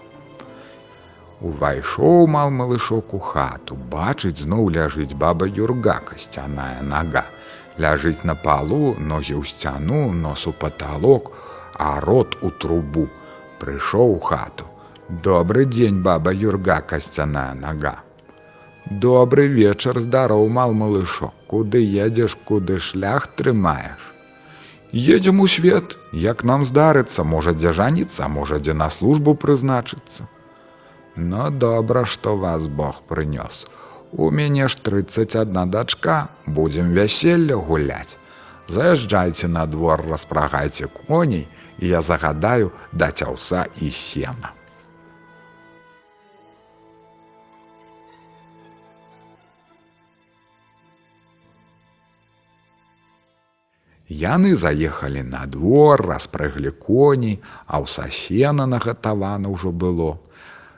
Увайшоў 1.40 2.28
мал 2.30 2.54
малышок 2.54 3.16
у 3.18 3.18
хату, 3.18 3.75
бачыць 3.75 4.38
зноў 4.44 4.71
ляжыць 4.76 5.18
баба 5.25 5.50
юрга 5.50 5.99
касцяная 6.12 6.87
нага. 6.87 7.25
Ляжыць 7.82 8.23
на 8.23 8.38
палу, 8.38 8.94
ногі 8.94 9.35
ў 9.35 9.50
сцяну, 9.50 10.12
нос 10.14 10.47
у 10.47 10.54
паталок, 10.54 11.35
а 11.75 11.99
рот 11.99 12.38
у 12.38 12.54
трубу. 12.54 13.09
Прыйшоў 13.59 14.14
у 14.14 14.23
хату. 14.30 14.71
Добры 15.09 15.66
дзень, 15.66 16.02
баба 16.06 16.30
юрга 16.30 16.78
касцяная 16.87 17.59
нага. 17.59 17.99
Добры 18.91 19.47
вечар 19.47 20.01
здароў 20.01 20.49
мал 20.49 20.73
малышок, 20.75 21.33
куды 21.47 21.79
едзеш, 21.79 22.35
куды 22.35 22.79
шлях 22.79 23.29
трымаеш. 23.29 24.01
Едзем 24.93 25.41
у 25.41 25.47
свет, 25.47 25.97
як 26.12 26.43
нам 26.45 26.65
здарыцца, 26.65 27.23
можа 27.25 27.55
дзе 27.55 27.73
жаніцца, 27.73 28.29
можа 28.29 28.59
дзе 28.59 28.75
на 28.75 28.91
службу 28.91 29.35
прызначыцца. 29.35 30.27
Ну 31.17 31.51
добра, 31.51 32.05
што 32.05 32.37
вас 32.37 32.67
Бог 32.67 33.03
прынёс. 33.09 33.67
У 34.12 34.31
мяне 34.31 34.69
ж 34.69 34.77
31 34.77 35.71
дачка, 35.71 36.29
будзем 36.47 36.91
вяселля 36.91 37.57
гуляць. 37.57 38.19
Заязджайце 38.69 39.49
на 39.49 39.67
двор, 39.67 40.05
распрагайце 40.09 40.87
коней, 40.87 41.49
і 41.79 41.89
я 41.89 42.03
загадаю 42.03 42.73
даць 42.93 43.23
аўса 43.23 43.67
і 43.81 43.91
сена. 43.91 44.53
Яны 54.12 54.52
заехалі 54.61 55.23
на 55.25 55.47
двор, 55.49 56.04
распрыглі 56.04 56.69
коней, 56.76 57.40
а 57.64 57.81
ў 57.81 57.88
сасена 57.88 58.69
нагатавана 58.69 59.49
ўжо 59.49 59.73
было. 59.73 60.21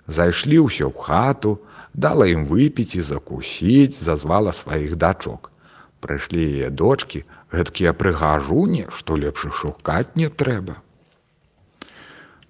Зайшлі 0.07 0.63
ўсё 0.71 0.87
ў 0.87 0.95
хату, 0.95 1.59
дала 1.99 2.31
ім 2.31 2.47
выпіць 2.47 2.95
і 2.95 3.03
закусіць, 3.03 3.99
зазвала 3.99 4.55
сваіх 4.55 4.95
дачок. 4.95 5.51
Прыйшлі 5.99 6.47
яе 6.47 6.71
дочки, 6.71 7.27
гэткія 7.51 7.91
прыгажуні, 7.99 8.87
што 8.95 9.19
лепш 9.19 9.51
шукаць 9.51 10.15
не 10.15 10.31
трэба. 10.31 10.79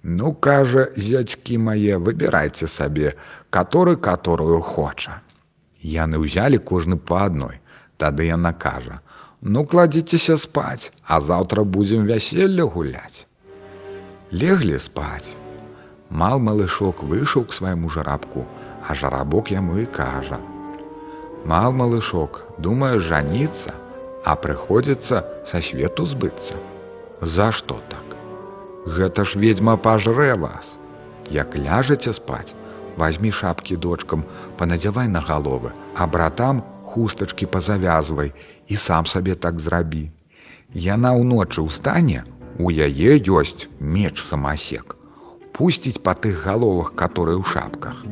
Ну, 0.05 0.37
кажа, 0.37 0.93
зядзькі 0.93 1.57
мае, 1.65 1.97
выбірайце 1.97 2.69
сабе, 2.69 3.17
каторы 3.49 3.97
каторую 3.97 4.61
хоча. 4.61 5.25
Яны 5.81 6.21
ўзялі 6.21 6.61
кожны 6.61 6.93
па 6.93 7.25
адной. 7.25 7.57
Тады 7.97 8.29
яна 8.29 8.53
кажа: 8.53 9.01
«Ну 9.47 9.61
кладзіцеся 9.69 10.39
спаць, 10.41 10.89
а 11.05 11.21
заўтра 11.21 11.63
будзем 11.63 12.07
вяселля 12.09 12.65
гуляць. 12.65 13.27
Леглі 14.33 14.79
спаць. 14.81 15.37
Мал 16.09 16.41
малышок 16.41 17.03
выйшаў 17.05 17.45
к 17.45 17.53
свайму 17.53 17.91
жарабку, 17.93 18.47
а 18.81 18.97
жарабок 18.97 19.53
яму 19.53 19.77
і 19.77 19.85
кажа: 19.85 20.41
«Мал 21.45 21.77
малышок, 21.77 22.41
думаеш 22.57 23.05
жаніцца, 23.05 23.77
а 24.25 24.33
прыходзіцца 24.33 25.21
са 25.45 25.61
свету 25.61 26.09
збыцца. 26.09 26.57
За 27.21 27.51
што 27.53 27.77
так? 27.93 28.17
Гэта 28.97 29.29
ж 29.29 29.37
ведьма 29.37 29.77
пажрэ 29.77 30.33
вас. 30.41 30.79
Як 31.29 31.53
ляжаце 31.53 32.17
спаць, 32.17 32.57
возьми 32.97 33.29
шапкі 33.29 33.77
дочкам, 33.77 34.25
панадзявай 34.57 35.07
на 35.07 35.21
галовы, 35.21 35.69
а 35.93 36.07
братам 36.07 36.65
хустачкі 36.95 37.51
пазавязвай 37.51 38.31
і 38.67 38.75
сам 38.79 39.05
сабе 39.05 39.35
так 39.35 39.59
зрабі. 39.59 40.09
Яна 40.71 41.11
ўночы 41.19 41.59
ў 41.59 41.69
стане, 41.69 42.23
у 42.55 42.71
яе 42.71 43.19
ёсць 43.19 43.67
меч 43.79 44.23
самасек 44.23 44.95
пусціць 45.55 46.03
па 46.03 46.13
тых 46.13 46.43
галовах, 46.43 46.93
которые 46.99 47.39
ў 47.39 47.43
шапках. 47.47 48.03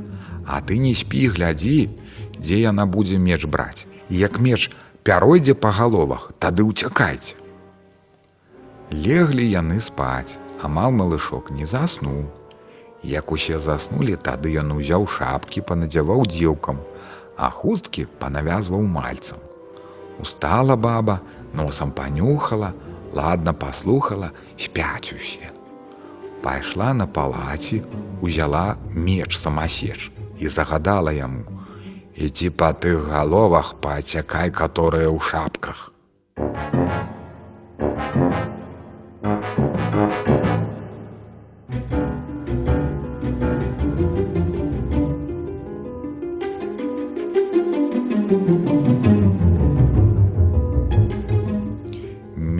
А 0.47 0.61
ты 0.61 0.79
не 0.79 0.95
спі, 0.95 1.27
глядзі, 1.35 1.91
дзе 2.39 2.59
яна 2.63 2.87
будзе 2.87 3.19
меч 3.19 3.43
браць. 3.45 3.83
Як 4.09 4.39
меч 4.39 4.71
пяройдзе 5.03 5.55
па 5.55 5.71
галовах, 5.75 6.31
тады 6.39 6.63
ўцякайце. 6.63 7.35
Леглі 8.91 9.43
яны 9.43 9.81
спаць, 9.83 10.39
амал 10.63 10.95
малышок 10.95 11.51
не 11.51 11.67
заснуў. 11.67 12.31
Як 13.03 13.35
усе 13.35 13.59
заснулі, 13.59 14.15
тады 14.15 14.55
ён 14.63 14.71
узяў 14.79 15.07
шапкі, 15.11 15.67
панадзяваў 15.67 16.23
дзеўкам, 16.31 16.79
а 17.37 17.49
хусткі 17.49 18.05
панавязваў 18.19 18.81
мальцам. 18.81 19.39
Устала 20.19 20.75
баба, 20.75 21.21
носам 21.53 21.91
панюхала, 21.91 22.73
ладна 23.13 23.53
паслухала, 23.53 24.31
спяць 24.57 25.13
усе 25.13 25.53
пайшла 26.43 26.93
на 26.93 27.07
палаці, 27.07 27.81
узяла 28.21 28.75
меч 28.91 29.37
самасеч 29.37 30.11
і 30.39 30.47
загадала 30.47 31.15
яму: 31.15 31.47
ідзі 32.19 32.51
па 32.59 32.75
тых 32.75 33.07
галовах 33.07 33.73
пацякай, 33.79 34.51
которые 34.51 35.07
ў 35.07 35.19
шапках. 35.23 35.89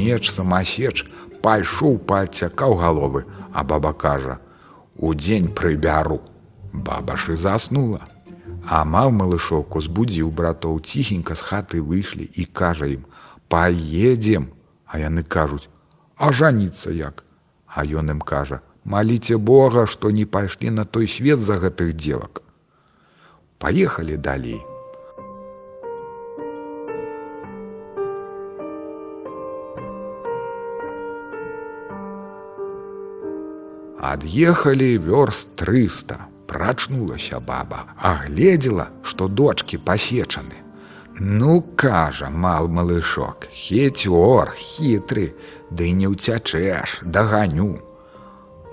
Меч 0.03 0.31
самасеч 0.35 1.05
пайшоў 1.43 1.95
пацякаў 2.09 2.75
галовы, 2.75 3.23
а 3.53 3.63
баба 3.63 3.93
кажа: 3.93 4.39
Удзень 4.97 5.47
прыбяру. 5.47 6.19
Баба 6.73 7.15
ж 7.15 7.33
і 7.33 7.35
заснула. 7.35 8.01
Амал 8.67 9.11
малышоўку 9.11 9.79
збудзіў 9.83 10.31
братоў 10.31 10.79
ціхенька 10.79 11.35
з 11.35 11.41
хаты 11.47 11.79
выйшлі 11.79 12.27
і 12.35 12.45
кажа 12.45 12.91
ім: 12.91 13.07
Паедзем, 13.47 14.51
А 14.93 14.99
яны 14.99 15.23
кажуць: 15.23 15.69
А 16.17 16.31
жаніцца 16.31 16.91
як. 16.91 17.23
А 17.67 17.83
ён 17.83 18.11
ім 18.13 18.21
кажа: 18.21 18.59
Маліце 18.83 19.37
Бога, 19.37 19.87
што 19.87 20.11
не 20.11 20.25
пайшлі 20.25 20.69
на 20.69 20.85
той 20.85 21.07
свет 21.07 21.39
за 21.39 21.57
гэтых 21.57 21.95
дзевак. 21.95 22.43
Паехалі 23.57 24.17
далей. 24.17 24.61
Ад'ехалі 34.13 34.97
вёрст 35.01 35.55
300. 35.57 36.17
Прачнулася 36.45 37.39
баба, 37.39 37.85
агледзела, 37.97 38.89
што 39.01 39.27
дочки 39.27 39.77
пасечаны. 39.77 40.61
Ну, 41.17 41.61
кажа, 41.75 42.29
мал 42.29 42.67
малышок, 42.67 43.47
хецёр, 43.49 44.53
хітры, 44.53 45.33
ды 45.71 45.89
не 45.97 46.05
ўцячэш, 46.13 47.01
даганю. 47.01 47.81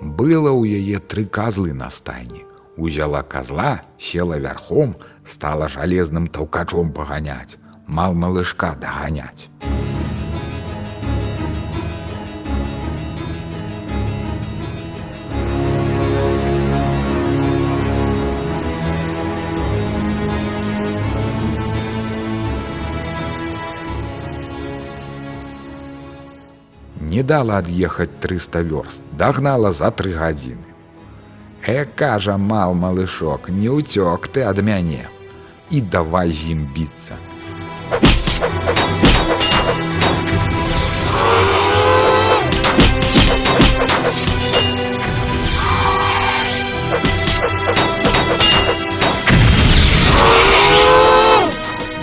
Было 0.02 0.52
ў 0.52 0.76
яе 0.76 1.00
тры 1.00 1.24
казлы 1.24 1.72
на 1.72 1.88
стайні. 1.88 2.44
Узяла 2.76 3.22
казла, 3.22 3.80
села 3.96 4.36
вярхом, 4.36 4.96
стала 5.24 5.72
жалезным 5.72 6.28
таўкачом 6.28 6.92
паганяць, 6.92 7.56
мал 7.86 8.12
малышка 8.12 8.76
даганяць. 8.76 9.48
Не 27.20 27.24
дала 27.24 27.58
ад'ехаць 27.60 28.16
300 28.20 28.60
вёрст, 28.64 29.00
дагнала 29.12 29.72
за 29.76 29.90
тры 29.92 30.16
гадзіны. 30.16 30.64
Э 31.68 31.84
кажа 31.84 32.38
мал 32.40 32.72
малышок, 32.72 33.50
не 33.50 33.68
ўцёк 33.68 34.32
ты 34.32 34.40
ад 34.40 34.64
мяне 34.64 35.04
і 35.68 35.82
давай 35.84 36.32
з 36.32 36.56
ім 36.56 36.64
біцца. 36.72 37.20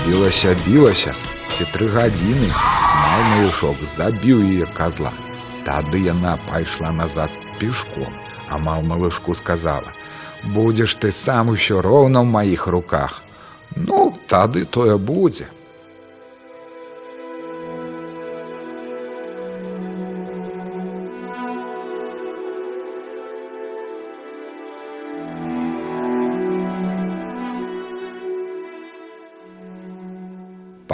Білася, 0.05 0.53
білася, 0.67 1.17
ці 1.57 1.65
тры 1.73 1.89
гадзіны, 1.89 2.53
малышок 3.23 3.77
забіў 3.97 4.41
яе 4.45 4.67
козла. 4.77 5.11
Тады 5.65 5.99
яна 6.03 6.37
пайшла 6.47 6.91
назад 6.91 7.31
пешком, 7.59 8.13
а 8.49 8.57
мал 8.57 8.81
малышку 8.81 9.33
сказала: 9.35 9.91
«Будзеш 10.55 10.95
ты 10.95 11.11
сам 11.11 11.49
усё 11.49 11.81
роўна 11.81 12.21
ў 12.21 12.25
маіх 12.25 12.67
руках. 12.67 13.21
Ну, 13.75 14.17
тады 14.27 14.65
тое 14.65 14.97
будзе. 14.97 15.49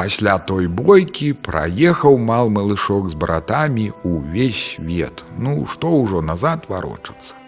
Пасля 0.03 0.35
той 0.35 0.65
бойкі 0.67 1.27
праехаў 1.47 2.17
мал 2.19 2.49
малышок 2.51 3.05
з 3.07 3.15
братамі 3.15 3.85
ўвесь 4.03 4.75
свет. 4.75 5.23
Ну 5.39 5.63
што 5.63 5.91
ўжо 5.95 6.19
назад 6.19 6.67
варочацца. 6.67 7.39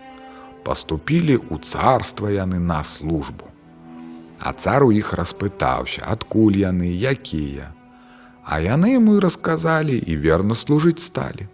Паступілі 0.64 1.36
ў 1.36 1.60
царства 1.60 2.32
яны 2.32 2.64
на 2.64 2.80
службу. 2.88 3.52
А 4.40 4.56
цар 4.56 4.88
у 4.88 4.96
іх 4.96 5.12
распытаўся, 5.20 6.08
адкуль 6.08 6.56
яны, 6.64 6.96
якія. 6.96 7.76
А 8.48 8.64
яны 8.64 8.96
і 9.04 9.20
расказалі 9.20 10.00
і 10.00 10.16
верна 10.16 10.56
служыць 10.56 11.04
сталі. 11.04 11.52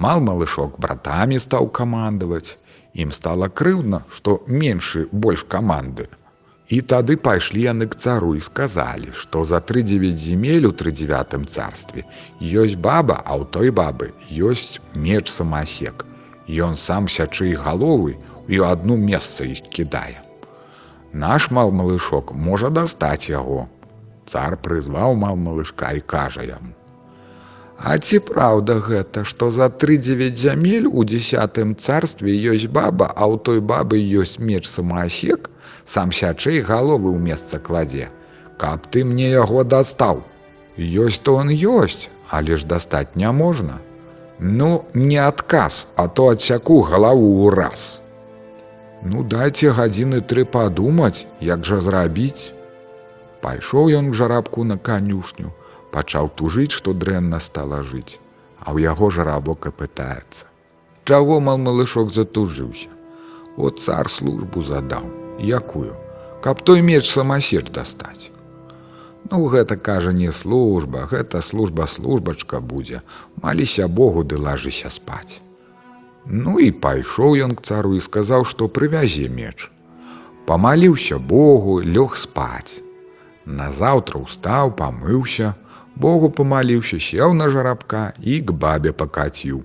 Мал 0.00 0.24
малышок 0.24 0.80
братамі 0.80 1.36
стаў 1.36 1.68
камандаваць. 1.68 2.56
Ім 2.96 3.12
стала 3.12 3.52
крыўдна, 3.52 4.08
што 4.08 4.40
меншы 4.48 5.08
больш 5.12 5.44
каманды. 5.44 6.08
І 6.68 6.80
тады 6.80 7.16
пайшлі 7.20 7.60
яны 7.68 7.86
к 7.92 7.96
цару 8.00 8.32
і 8.36 8.40
сказалі, 8.40 9.12
што 9.12 9.44
за 9.44 9.60
тры-9 9.60 10.16
земель 10.16 10.64
у 10.64 10.72
трыдзевятым 10.72 11.44
царстве 11.44 12.08
ёсць 12.40 12.76
баба, 12.80 13.20
а 13.20 13.36
ў 13.36 13.44
той 13.44 13.68
бабы 13.68 14.16
ёсць 14.32 14.80
меч 14.96 15.28
самасек. 15.28 16.08
Ён 16.48 16.76
сам 16.80 17.08
сячы 17.08 17.52
галовы 17.52 18.16
і 18.48 18.60
ў 18.60 18.72
адну 18.72 18.96
месца 18.96 19.44
іх 19.44 19.60
кідае. 19.68 20.24
Наш 21.12 21.50
мал 21.52 21.70
малышок 21.70 22.32
можа 22.32 22.72
дастаць 22.72 23.28
яго. 23.28 23.68
Цар 24.24 24.56
прызваў 24.56 25.14
мал 25.20 25.36
малышка 25.36 25.92
і 25.92 26.00
кажа 26.00 26.42
яму: 26.48 26.72
А 27.76 27.98
ці 27.98 28.24
праўда 28.24 28.80
гэта, 28.80 29.24
што 29.28 29.50
за 29.50 29.68
тры-9 29.68 30.32
зямель 30.32 30.88
у 30.88 31.04
десятым 31.04 31.76
царстве 31.76 32.32
ёсць 32.32 32.72
баба, 32.72 33.12
а 33.12 33.28
ў 33.28 33.36
той 33.36 33.60
бабы 33.60 34.00
ёсць 34.00 34.40
меч 34.40 34.64
самаасек, 34.64 35.52
сам 35.86 36.12
сячэй 36.12 36.60
галовы 36.60 37.12
ў 37.12 37.18
месца 37.20 37.58
кладзе. 37.58 38.10
Каб 38.58 38.86
ты 38.90 39.04
мне 39.04 39.30
яго 39.30 39.64
дастаў. 39.64 40.24
Ёсць 40.76 41.22
то 41.22 41.36
он 41.36 41.50
ёсць, 41.50 42.08
але 42.28 42.56
ж 42.56 42.66
дастаць 42.66 43.14
не 43.14 43.30
можна. 43.30 43.80
Ну, 44.38 44.84
не 44.94 45.18
адказ, 45.18 45.88
а 45.94 46.08
то 46.08 46.28
адсяку 46.34 46.82
галаву 46.82 47.46
ў 47.46 47.54
раз. 47.54 48.00
Ну 49.04 49.22
дайце 49.22 49.70
гадзіны 49.70 50.20
тры 50.24 50.44
падумаць, 50.44 51.26
як 51.40 51.64
жа 51.64 51.80
зрабіць. 51.84 52.50
Пайшоў 53.44 53.92
ён 53.92 54.10
к 54.10 54.14
жарабку 54.16 54.64
на 54.64 54.78
канюшню, 54.78 55.52
пачаў 55.92 56.32
тужыць, 56.32 56.72
што 56.72 56.96
дрэнна 56.96 57.38
стала 57.38 57.84
жыць, 57.84 58.18
а 58.58 58.72
ў 58.72 58.88
яго 58.88 59.12
жарабок 59.12 59.68
і 59.68 59.76
пытаецца. 59.76 60.48
Чаго 61.04 61.38
мал 61.38 61.60
малышок 61.60 62.10
затужыўся. 62.10 62.88
От 63.60 63.78
цар 63.78 64.08
службу 64.10 64.64
задаў, 64.64 65.04
якую, 65.38 65.96
каб 66.42 66.62
той 66.62 66.82
меч 66.82 67.08
самасеч 67.10 67.70
дастаць. 67.70 68.30
Ну 69.30 69.46
гэта 69.48 69.76
кажа 69.76 70.12
не 70.12 70.32
служба, 70.32 71.08
гэта 71.10 71.40
служба 71.40 71.86
службачка 71.86 72.60
будзе, 72.60 73.00
маліся 73.40 73.88
Богу 73.88 74.24
ды 74.24 74.36
лажыся 74.36 74.90
спаць. 74.90 75.40
Ну 76.26 76.58
і 76.60 76.70
пайшоў 76.72 77.36
ён 77.36 77.56
к 77.56 77.64
цару 77.64 77.94
і 77.96 78.00
сказаў, 78.00 78.44
што 78.44 78.68
прывязе 78.68 79.28
меч. 79.28 79.70
Памаліўся 80.46 81.18
Богу, 81.18 81.80
лёг 81.80 82.16
спаць. 82.16 82.84
Назаўтра 83.44 84.20
ўстаў, 84.20 84.76
памыўся, 84.76 85.54
Богу 85.96 86.28
памаліўся, 86.28 87.00
сеў 87.00 87.32
на 87.32 87.48
жарабка 87.48 88.12
і 88.20 88.40
к 88.40 88.52
бабе 88.52 88.92
пакаціў. 88.92 89.64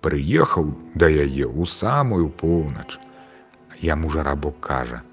Прыехаў 0.00 0.74
да 0.94 1.10
яе 1.10 1.46
ў 1.50 1.66
самую 1.66 2.30
поўнач. 2.30 2.98
Яму 3.82 4.10
жарабок 4.10 4.60
кажа:« 4.60 5.02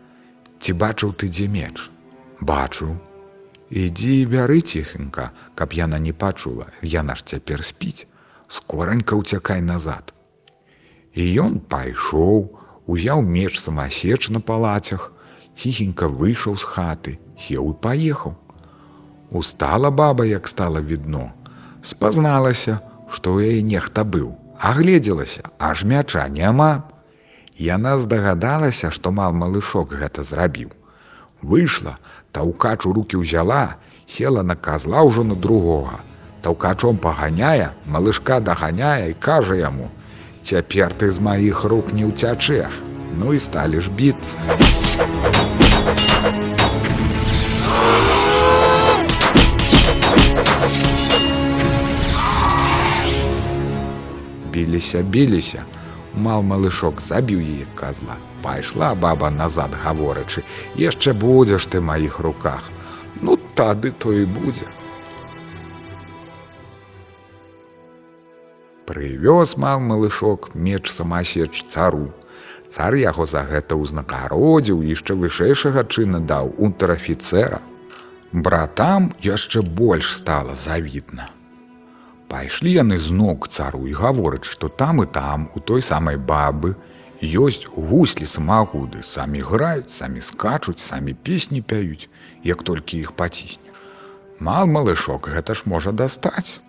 Ці 0.59 0.73
бачыў 0.73 1.13
ты 1.13 1.29
дзе 1.29 1.47
меч? 1.47 1.89
Бачыў. 2.41 2.97
Ідзі 3.69 4.25
бяры 4.31 4.61
ціхенька, 4.61 5.31
каб 5.55 5.73
яна 5.75 5.99
не 5.99 6.13
пачула, 6.13 6.71
яна 6.81 7.15
ж 7.19 7.25
цяпер 7.35 7.65
спіць, 7.67 8.07
скоранька 8.47 9.19
ўцякай 9.19 9.61
назад. 9.61 10.13
І 11.11 11.27
ён 11.43 11.59
пайшоў, 11.59 12.55
узяў 12.87 13.21
меч 13.21 13.59
самасеч 13.59 14.29
на 14.29 14.39
палацях, 14.39 15.11
ціхенька 15.57 16.07
выйшаў 16.07 16.55
з 16.55 16.63
хаты, 16.63 17.13
сеў 17.35 17.75
і 17.75 17.79
паехаў. 17.83 18.37
Устала 19.29 19.91
баба, 19.91 20.25
як 20.25 20.47
стала 20.47 20.79
відно, 20.79 21.35
спазналася, 21.83 22.79
што 23.11 23.35
ў 23.35 23.51
яе 23.51 23.61
нехта 23.67 24.07
быў, 24.07 24.31
агледзелася, 24.55 25.43
аж 25.59 25.83
мяча 25.83 26.27
няма. 26.31 26.87
Яна 27.57 27.97
здагадалася, 27.97 28.91
што 28.93 29.09
мал 29.09 29.33
малышок 29.33 29.93
гэта 29.97 30.21
зрабіў. 30.21 30.69
Выйшла, 31.41 31.97
таўкач 32.31 32.85
у 32.85 32.93
руки 32.93 33.17
ўзяла, 33.17 33.81
села 34.05 34.43
на 34.45 34.53
казла 34.53 35.01
ўжо 35.01 35.25
на 35.25 35.33
другога. 35.33 35.97
Таўкачом 36.45 37.01
паганяе, 37.01 37.73
малышка 37.85 38.37
даганяе 38.39 39.09
і 39.09 39.17
кажа 39.17 39.57
яму: 39.57 39.89
«Цяпер 40.47 40.93
ты 40.93 41.09
з 41.11 41.17
маіх 41.17 41.65
рук 41.65 41.93
не 41.93 42.05
ўцячэш, 42.05 42.69
Ну 43.17 43.33
і 43.33 43.39
сталі 43.39 43.81
ж 43.81 43.89
біцца. 43.89 44.37
біліся, 54.57 55.01
біліся. 55.01 55.63
Мал 56.17 56.41
малышок 56.41 56.97
забіў 56.97 57.41
яе 57.45 57.65
казла. 57.77 58.15
Пайшла 58.41 58.95
баба 58.95 59.29
назад, 59.29 59.77
гаворачы: 59.83 60.41
«яшчэ 60.75 61.13
будзеш 61.13 61.69
ты 61.69 61.77
маіх 61.77 62.17
руках. 62.19 62.73
Ну 63.21 63.37
тады 63.53 63.91
то 63.91 64.13
і 64.13 64.25
будзе. 64.25 64.65
Прывёз 68.89 69.57
мал 69.61 69.79
малышок 69.79 70.55
меч 70.55 70.89
самасеч 70.89 71.65
цару. 71.69 72.09
Цар 72.73 72.97
яго 72.97 73.29
за 73.29 73.45
гэта 73.45 73.77
ўзнагародзіў 73.77 74.81
яшчэ 74.89 75.13
вышэйшага 75.13 75.85
чына 75.85 76.19
даў 76.19 76.49
унтэр-афіцэра. 76.57 77.61
Братам 78.33 79.13
яшчэ 79.21 79.61
больш 79.61 80.17
стала 80.17 80.55
завідна. 80.55 81.36
Пайшлі 82.27 82.71
яны 82.75 82.97
зноў 82.99 83.37
к 83.39 83.47
цару 83.47 83.87
і 83.87 83.93
гавораць, 83.95 84.43
што 84.43 84.67
там 84.67 84.99
і 85.03 85.07
там 85.07 85.47
у 85.55 85.63
той 85.63 85.81
самай 85.81 86.19
бабы 86.19 86.75
ёсць 87.23 87.63
гуслі 87.71 88.27
самагуды, 88.27 89.01
самі 89.03 89.39
граюць, 89.39 89.95
самі 89.95 90.21
скачуць, 90.21 90.83
самі 90.83 91.13
песні 91.13 91.61
пяюць, 91.61 92.09
як 92.43 92.63
толькі 92.63 92.99
іх 92.99 93.15
паціснеш. 93.15 93.63
Мал 94.39 94.67
малышок 94.67 95.31
гэта 95.31 95.55
ж 95.55 95.63
можа 95.65 95.91
дастаць. 95.91 96.59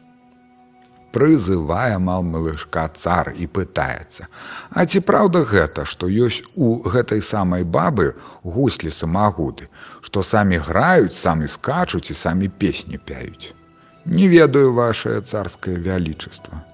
Прызывае 1.12 1.98
мал 1.98 2.22
малышка 2.22 2.86
цар 2.94 3.34
і 3.34 3.50
пытаецца: 3.50 4.28
«А 4.70 4.86
ці 4.86 5.00
праўда 5.00 5.42
гэта, 5.44 5.84
што 5.84 6.06
ёсць 6.06 6.46
у 6.54 6.86
гэтай 6.86 7.20
самай 7.20 7.64
бабы 7.64 8.14
гуслі 8.44 8.94
самагуды, 8.94 9.68
што 10.00 10.22
самі 10.22 10.62
граюць, 10.62 11.16
самі 11.18 11.48
скачуць 11.48 12.10
і 12.10 12.14
самі 12.14 12.48
песні 12.48 12.96
пяюць 12.96 13.57
не 14.08 14.28
ведаю 14.28 14.72
ваше 14.72 15.20
царское 15.20 15.76
вялічество. 15.76 16.64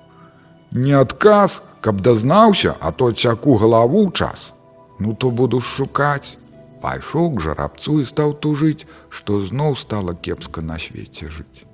Не 0.70 0.92
адказ, 0.92 1.60
каб 1.80 2.00
дазнаўся, 2.00 2.74
а 2.80 2.92
то 2.92 3.12
цяку 3.12 3.56
галаву 3.56 4.10
час. 4.10 4.52
Ну 4.98 5.14
то 5.14 5.30
буду 5.30 5.60
шукаць. 5.60 6.38
Пайшоў 6.84 7.36
к 7.36 7.40
жарабцу 7.40 8.00
і 8.00 8.04
стаў 8.04 8.34
тужыць, 8.44 8.84
што 9.08 9.40
зноў 9.40 9.76
стала 9.76 10.12
кепска 10.14 10.60
на 10.60 10.76
свеце 10.78 11.30
жыць. 11.32 11.64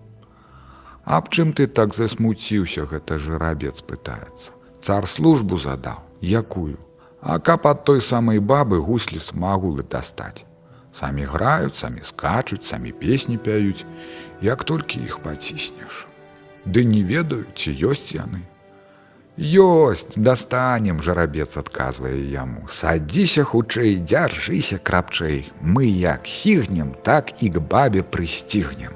Аб 1.03 1.35
чым 1.35 1.51
ты 1.53 1.67
так 1.67 1.95
засмуціўся, 1.99 2.87
гэта 2.87 3.19
жарабец 3.19 3.83
пытаецца. 3.83 4.55
Цар 4.79 5.09
службу 5.11 5.59
задаў, 5.59 5.99
якую, 6.23 6.79
А 7.21 7.39
каб 7.39 7.67
ад 7.67 7.85
той 7.85 8.01
самай 8.01 8.39
бабы 8.39 8.79
гуслі 8.81 9.19
смагулы 9.19 9.83
дастаць. 9.83 10.45
Самі 11.01 11.25
граюць, 11.25 11.81
самі 11.81 12.05
скачуць, 12.05 12.67
самі 12.69 12.93
песні 12.93 13.39
пяюць, 13.39 13.85
як 14.45 14.65
толькі 14.65 15.01
іх 15.01 15.21
паціснеш. 15.25 16.05
Ды 16.67 16.85
не 16.85 17.01
ведаю, 17.01 17.47
ці 17.57 17.73
ёсць 17.73 18.13
яны. 18.13 18.45
Ёсць, 19.41 20.13
дастанем, 20.13 21.01
жарабец 21.01 21.57
адказвае 21.57 22.21
яму. 22.29 22.69
Садзіся 22.69 23.49
хутчэй, 23.49 23.97
дзяржыся 24.05 24.77
крапчэй. 24.77 25.49
Мы 25.65 25.89
як 25.89 26.29
хігнем, 26.29 26.93
так 27.01 27.33
і 27.41 27.49
к 27.49 27.65
бабе 27.65 28.05
прысцігнем. 28.05 28.93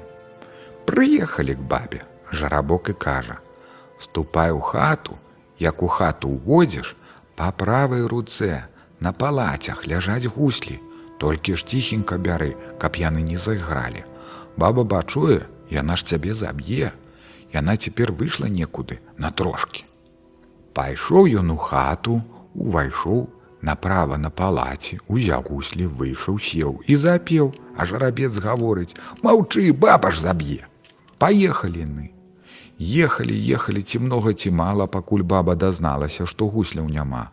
Прыехалі 0.85 1.57
к 1.57 1.65
бабе, 1.65 2.05
жарабок 2.29 2.89
і 2.89 2.93
кажа: 2.93 3.41
«Ступай 3.99 4.51
у 4.51 4.61
хату, 4.61 5.17
як 5.57 5.81
у 5.81 5.87
хату 5.87 6.29
ўводзіш, 6.37 6.93
па 7.33 7.49
правай 7.49 8.05
руцэ, 8.05 8.69
на 9.01 9.09
палацях 9.09 9.87
ляжаць 9.89 10.29
гуслі, 10.29 10.77
толькі 11.17 11.55
ж 11.55 11.65
ціхенька 11.65 12.17
бяры, 12.17 12.55
каб 12.79 12.95
яны 12.95 13.21
не 13.21 13.37
зайгралі. 13.37 14.03
Баба 14.57 14.83
бачуе, 14.83 15.47
яна 15.69 15.95
ж 15.95 16.05
цябе 16.05 16.33
заб'е. 16.33 16.91
Яна 17.53 17.77
цяпер 17.77 18.11
выйшла 18.11 18.51
некуды 18.51 18.99
на 19.17 19.31
трошкі. 19.31 19.85
Пайшоў 20.75 21.31
ён 21.39 21.55
у 21.55 21.57
хату, 21.57 22.21
увайшоў, 22.53 23.29
Направа 23.65 24.17
на 24.21 24.29
палаце, 24.29 24.99
узяў 25.09 25.41
гуслі, 25.49 25.87
выйшаў, 25.89 26.37
сеў 26.37 26.73
і 26.85 26.95
запеў, 27.01 27.47
а 27.73 27.85
жарабец 27.89 28.37
гаворыць: 28.37 28.93
«Маўчы, 29.25 29.73
баба 29.73 30.11
ж 30.11 30.21
заб'е. 30.21 30.69
Паехалі 31.17 31.81
яны. 31.81 32.11
Ехалі, 32.77 33.33
ехалі 33.33 33.81
ці 33.81 33.99
многа 34.05 34.33
ці 34.33 34.51
мала, 34.51 34.85
пакуль 34.85 35.23
баба 35.23 35.55
дазналася, 35.55 36.27
што 36.29 36.45
гусляў 36.45 36.91
няма. 36.91 37.31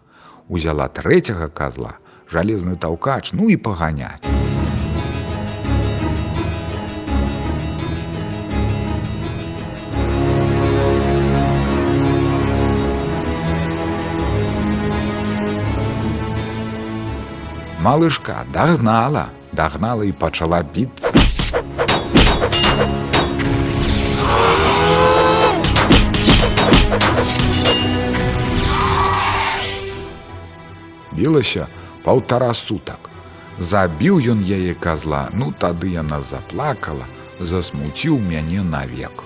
Узяла 0.48 0.88
трэцяга 0.88 1.48
казла, 1.52 1.98
жалезны 2.32 2.76
таўкач, 2.80 3.32
ну 3.36 3.50
і 3.52 3.56
паганяць. 3.56 4.24
Малышка 17.82 18.44
дагнала, 18.52 19.26
дагнала 19.52 20.04
і 20.04 20.12
пачала 20.12 20.62
біцца. 20.62 21.10
Білася 31.12 31.66
паўтара 32.04 32.52
сутак. 32.54 33.10
Забіў 33.58 34.20
ён 34.34 34.44
яе 34.44 34.74
казла, 34.74 35.28
ну 35.32 35.52
тады 35.52 35.92
яна 35.94 36.22
заплакала, 36.22 37.06
засмуціў 37.40 38.18
мяне 38.18 38.62
навек. 38.62 39.24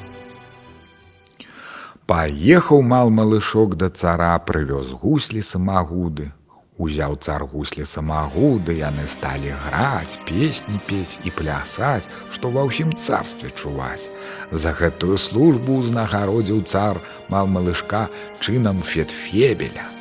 Паехаў 2.06 2.82
мал 2.82 3.10
малышок 3.10 3.76
да 3.76 3.90
цара, 3.90 4.38
прывёз 4.38 4.94
гуслі 4.94 5.42
самагуды, 5.42 6.30
Узяў 6.76 7.16
цар 7.24 7.40
гуслі 7.48 7.86
самагуды, 7.88 8.76
яны 8.76 9.06
сталі 9.08 9.54
граць, 9.64 10.20
песні 10.28 10.76
пець 10.84 11.16
і 11.24 11.32
плясаць, 11.32 12.04
што 12.28 12.52
ва 12.52 12.68
ўсім 12.68 12.92
царстве 12.92 13.48
чуваць. 13.56 14.12
За 14.52 14.76
гэтую 14.76 15.16
службу 15.16 15.80
ўзнагародзіў 15.80 16.60
цар 16.68 17.00
мал 17.32 17.48
малышка 17.48 18.06
чынам 18.44 18.84
фетфебеля. 18.84 19.95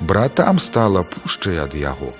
Братам 0.00 0.58
стала 0.58 1.02
пушчай 1.02 1.56
ад 1.56 1.74
яго. 1.74 2.12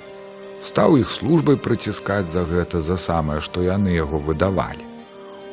Стаў 0.65 0.97
іх 0.97 1.11
службай 1.12 1.59
прыціскаць 1.61 2.33
за 2.33 2.45
гэта 2.49 2.81
за 2.81 2.97
самае, 2.97 3.41
што 3.45 3.61
яны 3.61 3.93
яго 3.93 4.17
выдавалі. 4.17 4.85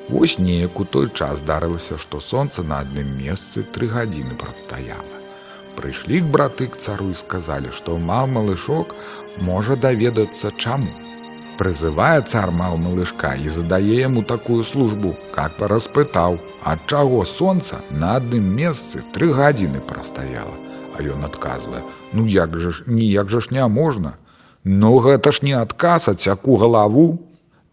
Вось 0.08 0.40
неяк 0.40 0.80
у 0.80 0.86
той 0.86 1.10
час 1.12 1.40
здарылася, 1.40 1.98
што 1.98 2.22
сонца 2.24 2.64
на 2.64 2.80
адным 2.80 3.12
месцы 3.20 3.64
тры 3.76 3.92
гадзіны 3.92 4.40
прадстаяла. 4.40 5.20
Прыйшлі 5.76 6.22
к 6.24 6.30
браты 6.32 6.68
к 6.68 6.80
цару 6.80 7.10
і 7.12 7.16
сказалі, 7.16 7.76
што 7.76 7.98
мал 7.98 8.28
малышок 8.28 8.96
можа 9.42 9.76
даведацца 9.76 10.52
чаму. 10.56 10.92
Прызывае 11.58 12.22
цар 12.22 12.52
мал 12.52 12.78
малышка 12.78 13.34
і 13.36 13.50
задае 13.50 14.00
яму 14.00 14.24
такую 14.24 14.64
службу, 14.64 15.16
как 15.36 15.58
параспытаў, 15.60 16.40
ад 16.64 16.88
чаго 16.88 17.26
сонца 17.26 17.82
на 17.92 18.16
адным 18.16 18.48
месцы 18.48 19.04
тры 19.12 19.34
гадзіны 19.34 19.84
прастаяла. 19.84 20.56
А 20.96 21.04
ён 21.04 21.26
адказвае: 21.26 21.84
«Ну 22.14 22.28
як 22.28 22.58
жа 22.60 22.72
ж 22.72 22.84
ніяк 22.88 23.30
жа 23.30 23.40
ж 23.42 23.50
не 23.52 23.68
можна. 23.68 24.14
Ну 24.64 25.00
гэта 25.00 25.32
ж 25.32 25.44
не 25.44 25.54
адказ 25.54 26.10
цяку 26.18 26.58
галаву, 26.58 27.20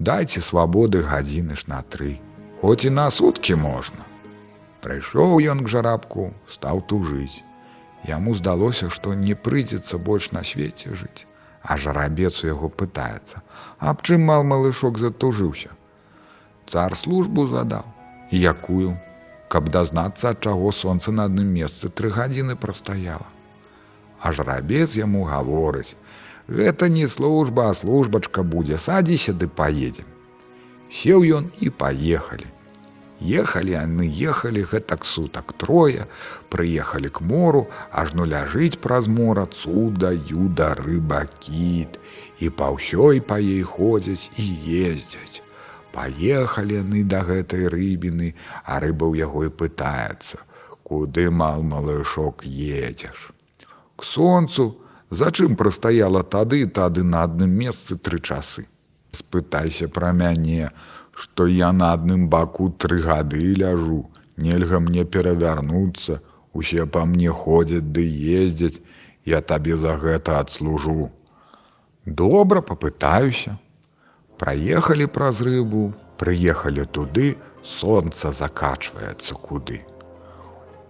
Дайце 0.00 0.40
свабоды 0.40 1.02
гадзіны 1.04 1.60
ж 1.60 1.68
на 1.68 1.82
тры. 1.84 2.16
Хоць 2.60 2.88
і 2.88 2.90
на 2.90 3.10
суткі 3.12 3.60
можна. 3.60 4.08
Прыйшоў 4.80 5.36
ён 5.44 5.60
к 5.64 5.68
жарабку, 5.68 6.32
стаў 6.48 6.80
тужыць. 6.88 7.44
Яму 8.08 8.32
здалося, 8.32 8.88
што 8.88 9.12
не 9.12 9.36
прыйдзецца 9.36 10.00
больш 10.00 10.30
на 10.32 10.40
свеце 10.40 10.96
жыць, 10.96 11.28
а 11.60 11.76
жарабец 11.76 12.40
у 12.40 12.48
яго 12.48 12.72
пытаецца: 12.72 13.44
Аб 13.76 14.00
чым 14.00 14.24
мал 14.24 14.40
малышок 14.40 14.96
затужыўся. 14.96 15.76
Цар 16.64 16.96
службу 16.96 17.44
задаў, 17.44 17.84
якую, 18.32 18.96
каб 19.52 19.68
дазнацца, 19.68 20.32
ад 20.32 20.40
чаго 20.40 20.72
сонца 20.72 21.12
на 21.12 21.28
адным 21.28 21.52
месцы 21.52 21.92
тры 21.92 22.08
гадзіны 22.08 22.56
прастаяла. 22.56 23.28
А 24.20 24.32
жарабец 24.32 24.96
яму 24.96 25.24
гаворыць: 25.24 25.96
Гэта 26.48 26.88
не 26.88 27.06
служба, 27.06 27.70
а 27.70 27.74
службачка 27.74 28.42
будзе, 28.42 28.78
садзіся 28.78 29.32
ды 29.32 29.48
паедзем. 29.48 30.08
Сеў 30.90 31.22
ён 31.38 31.52
і 31.60 31.70
паехалі. 31.70 32.48
Ехалі 33.20 33.76
яны 33.76 34.08
ехалі 34.08 34.64
гэтак 34.64 35.04
сутак 35.04 35.52
трое, 35.52 36.08
прыехалі 36.48 37.12
к 37.12 37.20
мору, 37.20 37.68
ажно 37.92 38.24
ляжыць 38.24 38.80
праз 38.80 39.06
мора 39.06 39.44
цуда, 39.46 40.10
юда, 40.10 40.72
рыба, 40.74 41.28
кіт, 41.40 42.00
і 42.40 42.48
па 42.48 42.72
ўсёй 42.72 43.20
па 43.20 43.36
ей 43.38 43.62
ходзяць 43.62 44.32
і 44.40 44.46
ездзяць. 44.88 45.44
Паехалі 45.92 46.80
яны 46.80 47.04
да 47.04 47.20
гэтай 47.28 47.68
рыбіны, 47.68 48.32
а 48.64 48.80
рыба 48.80 49.04
ў 49.04 49.20
яго 49.20 49.44
і 49.44 49.52
пытаецца: 49.52 50.40
Куды 50.82 51.28
мал 51.30 51.62
малышок 51.62 52.42
едзеш. 52.42 53.30
К 54.00 54.04
сонцу, 54.04 54.78
зачым 55.10 55.56
прастаяла 55.60 56.22
тады 56.22 56.66
тады 56.66 57.02
на 57.04 57.22
адным 57.22 57.50
месцы 57.62 57.96
тры 57.98 58.18
часы. 58.18 58.62
Спытайся 59.12 59.88
пра 59.88 60.12
мяне, 60.12 60.70
што 61.12 61.46
я 61.46 61.68
на 61.72 61.92
адным 61.92 62.22
баку 62.34 62.70
тры 62.70 63.02
гады 63.02 63.40
ляжу, 63.62 63.98
нельга 64.38 64.80
мне 64.80 65.04
перавярнуцца, 65.04 66.22
усе 66.54 66.86
па 66.86 67.02
мне 67.10 67.28
ходзяць 67.28 67.92
ды 67.98 68.06
ездзяць, 68.28 68.80
я 69.26 69.42
табе 69.42 69.76
за 69.76 69.98
гэта 70.06 70.38
адслужу. 70.40 71.10
Добра 72.06 72.64
попытаюся. 72.72 73.58
Праехалі 74.38 75.10
праз 75.18 75.44
рыбу, 75.44 75.92
прыехалі 76.16 76.88
туды, 76.88 77.36
сонца 77.76 78.32
закачваецца 78.32 79.36
куды. 79.36 79.84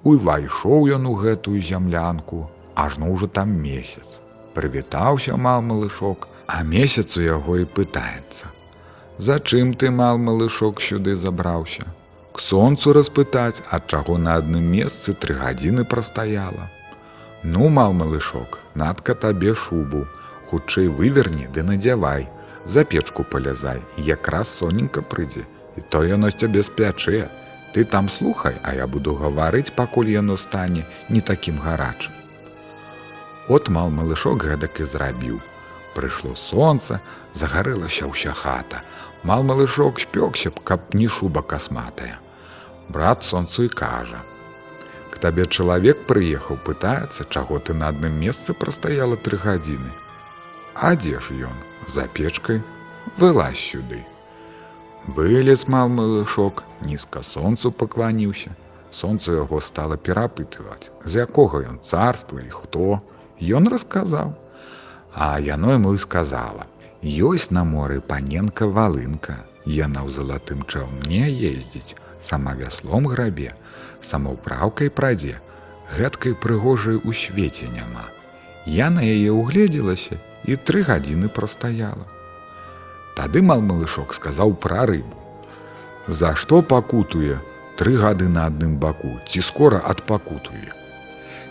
Увайшоў 0.06 0.88
ён 0.94 1.10
у 1.10 1.18
гэтую 1.18 1.58
зямлянку, 1.58 2.46
ажно 2.84 3.12
ўжо 3.12 3.26
там 3.26 3.50
месяц. 3.50 4.20
Прывітаўся 4.54 5.36
мал 5.36 5.62
малышок, 5.62 6.28
а 6.46 6.62
месяц 6.62 7.16
у 7.16 7.22
яго 7.22 7.60
і 7.62 7.64
пытаецца: 7.64 8.50
Зачым 9.18 9.74
ты 9.74 9.90
мал 9.90 10.18
малышок 10.18 10.80
сюды 10.80 11.16
забраўся? 11.16 11.84
К 12.32 12.40
сонцу 12.40 12.92
распытаць, 12.92 13.62
ад 13.70 13.86
чаго 13.86 14.18
на 14.18 14.36
адным 14.40 14.64
месцы 14.64 15.12
тры 15.12 15.34
гадзіны 15.34 15.84
прастаяла. 15.84 16.70
Ну, 17.42 17.68
мал 17.68 17.92
малышок, 17.92 18.58
надка 18.74 19.14
табе 19.14 19.54
шубу, 19.54 20.06
хутчэй 20.50 20.88
выверні 20.88 21.48
ды 21.54 21.62
надзявай, 21.62 22.28
за 22.64 22.84
печку 22.84 23.24
палязай, 23.24 23.82
і 23.98 24.04
якраз 24.04 24.48
соненька 24.48 25.02
прыйдзе, 25.02 25.44
і 25.76 25.80
то 25.88 26.04
яно 26.04 26.30
з 26.30 26.40
цябе 26.44 26.62
спячэ. 26.62 27.28
Ты 27.72 27.84
там 27.84 28.08
слухай, 28.08 28.56
а 28.62 28.74
я 28.74 28.86
буду 28.86 29.14
гаварыць, 29.14 29.70
пакуль 29.70 30.10
яно 30.10 30.36
стане 30.36 30.86
не 31.08 31.20
такім 31.20 31.58
гарачым. 31.58 32.19
От 33.48 33.68
мал 33.68 33.90
малышок 33.90 34.44
гэтак 34.44 34.80
і 34.80 34.84
зрабіў. 34.84 35.40
Прыйшло 35.94 36.36
сонца, 36.36 37.00
загарэлася 37.34 38.06
ўся 38.06 38.32
хата, 38.32 38.82
Мал 39.22 39.42
малышок 39.42 40.00
спёкся 40.00 40.50
б, 40.50 40.60
каб 40.64 40.94
не 40.94 41.06
шуба 41.08 41.42
касматая. 41.42 42.18
Брат 42.88 43.22
сонцу 43.22 43.64
і 43.64 43.68
кажа: 43.68 44.22
К 45.10 45.18
табе 45.20 45.44
чалавек 45.44 46.06
прыехаў, 46.08 46.56
пытаецца, 46.64 47.28
чаго 47.28 47.58
ты 47.58 47.74
на 47.74 47.88
адным 47.88 48.16
месцы 48.16 48.54
прастаяла 48.54 49.16
тры 49.16 49.36
гадзіны. 49.36 49.92
А 50.74 50.96
дзе 50.96 51.20
ж 51.20 51.36
ён 51.44 51.56
за 51.86 52.08
печкай 52.08 52.62
вылазь 53.18 53.60
сюды. 53.60 54.06
Вылез 55.06 55.68
мал 55.68 55.88
малышок, 55.88 56.64
нізка 56.80 57.22
сонцу 57.22 57.72
пакланіўся. 57.72 58.56
Сонцу 58.90 59.36
яго 59.36 59.60
стала 59.60 59.96
перапытываць, 59.96 60.90
з 61.04 61.28
якога 61.28 61.60
ён 61.60 61.78
царства 61.84 62.40
і 62.40 62.48
хто. 62.48 63.02
Ён 63.40 63.68
расказаў. 63.72 64.36
А 65.14 65.40
яно 65.40 65.72
яму 65.72 65.94
і 65.94 65.98
сказала: 65.98 66.66
Ёсць 67.02 67.50
на 67.50 67.64
моры 67.64 68.00
паненка 68.00 68.66
валынка. 68.68 69.44
Яна 69.64 70.04
ў 70.04 70.12
залатым 70.12 70.64
чаўне 70.64 71.28
ездзіць, 71.28 71.96
сама 72.18 72.54
вяслом 72.56 73.06
грабе, 73.08 73.52
самаўпраўкай 74.00 74.88
прадзе, 74.88 75.36
гэткай 75.96 76.34
прыгожай 76.34 76.96
у 76.96 77.12
свеце 77.12 77.68
няма. 77.68 78.08
Я 78.64 78.88
на 78.90 79.04
яе 79.04 79.32
угледзелася 79.32 80.16
і 80.44 80.56
тры 80.56 80.82
гадзіны 80.84 81.28
прастаяла. 81.28 82.08
Тады 83.16 83.42
мал 83.42 83.60
малышок 83.60 84.14
сказаў 84.16 84.56
пра 84.56 84.86
рыбу. 84.88 85.16
За 86.08 86.34
што 86.36 86.62
пакутуе 86.62 87.40
тры 87.76 87.96
гады 87.96 88.28
на 88.28 88.46
адным 88.48 88.76
баку, 88.76 89.16
ці 89.28 89.40
скора 89.44 89.80
адпакутуе. 89.84 90.79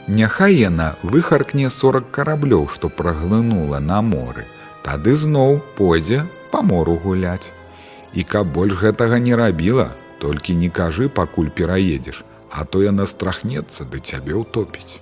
Няхай 0.10 0.56
яна 0.58 0.96
выхаркне 1.06 1.70
40 1.70 2.08
караблёў, 2.10 2.64
што 2.76 2.90
праглынула 2.90 3.78
на 3.90 4.00
моры, 4.02 4.46
тады 4.82 5.14
зноў 5.14 5.60
пойдзе 5.78 6.24
па 6.54 6.62
мору 6.70 6.96
гуляць. 7.04 7.54
І 8.18 8.26
каб 8.32 8.50
больш 8.56 8.74
гэтага 8.80 9.20
не 9.22 9.38
рабіла, 9.38 9.86
толькі 10.18 10.58
не 10.64 10.72
кажы, 10.80 11.10
пакуль 11.14 11.54
пераедзеш, 11.54 12.24
а 12.50 12.66
то 12.66 12.82
яна 12.82 13.06
страхнецца 13.06 13.86
ды 13.86 14.02
цябе 14.02 14.34
ўтопіць. 14.42 14.98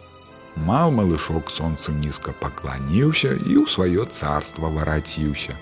Мал 0.60 0.92
малышок 0.92 1.56
сонца 1.56 1.96
нізка 1.96 2.36
пакланіўся 2.44 3.32
і 3.32 3.64
ў 3.64 3.66
сваё 3.72 4.12
царства 4.12 4.68
вараціўся. 4.68 5.56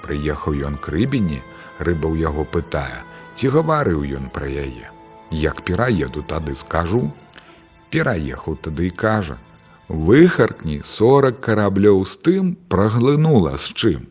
Прыехаў 0.00 0.56
ён 0.56 0.80
к 0.80 0.88
рыбіні, 0.88 1.44
рыба 1.84 2.08
ў 2.08 2.24
яго 2.24 2.48
пытае, 2.48 3.04
ці 3.36 3.52
гаварыў 3.52 4.08
ён 4.08 4.32
пра 4.32 4.48
яе. 4.48 4.88
Як 5.28 5.60
пераеду 5.68 6.24
тады 6.24 6.56
скажу, 6.56 7.10
пераехаў 7.90 8.56
тады 8.64 8.88
і 8.88 8.94
кажа: 8.94 9.36
выхаркні 9.90 10.80
40 10.86 11.42
караблёў 11.42 12.06
з 12.06 12.14
тым 12.22 12.54
праглынула 12.70 13.58
з 13.58 13.74
чым. 13.74 14.02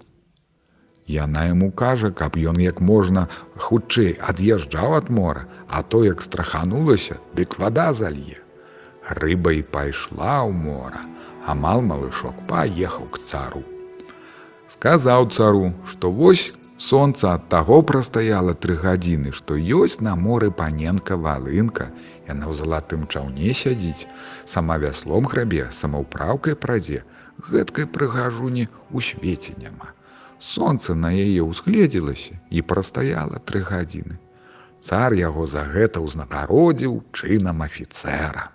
Яна 1.10 1.48
яму 1.50 1.72
кажа, 1.72 2.12
каб 2.12 2.36
ён 2.38 2.60
як 2.62 2.82
можна 2.86 3.30
хутчэй 3.58 4.20
ад'язджаў 4.22 4.94
ад 5.00 5.10
мора, 5.10 5.48
а 5.68 5.82
то 5.82 6.04
як 6.06 6.22
страханулася, 6.22 7.18
дык 7.34 7.58
вада 7.58 7.94
залье. 7.94 8.38
Рыба 9.10 9.58
і 9.58 9.63
пайшла 9.65 10.46
ў 10.46 10.54
мора, 10.54 11.02
амал 11.48 11.82
малышок 11.82 12.38
паехаў 12.46 13.10
к 13.10 13.24
цару. 13.26 13.63
Сказаў 14.70 15.32
цару, 15.34 15.74
што 15.89 16.12
вось 16.13 16.54
сонца 16.78 17.34
ад 17.34 17.50
таго 17.50 17.82
прастаяла 17.82 18.54
тры 18.54 18.78
гадзіны, 18.78 19.34
што 19.34 19.58
ёсць 19.58 19.98
на 20.06 20.13
моры 20.13 20.52
паненка 20.52 21.18
валынка, 21.18 21.89
яна 22.30 22.46
ў 22.46 22.54
залатым 22.54 23.10
чаўне 23.10 23.54
сядзіць, 23.58 24.06
сама 24.46 24.78
вяслом 24.78 25.26
грабе, 25.26 25.68
самаўпраўкай 25.74 26.56
прадзе, 26.56 27.04
гэткай 27.50 27.89
прыгажуні 27.89 28.70
ў 28.94 28.98
свеце 29.02 29.58
няма. 29.58 29.98
Сонце 30.39 30.96
на 30.96 31.12
яе 31.12 31.44
ўзгледзілася 31.44 32.39
і 32.50 32.63
прастаяла 32.63 33.44
тры 33.44 33.65
гадзіны. 33.65 34.22
Цар 34.80 35.12
яго 35.20 35.44
за 35.52 35.65
гэта 35.68 36.00
ўзнагародзіў 36.00 37.04
чынам 37.12 37.65
афіцэра. 37.68 38.48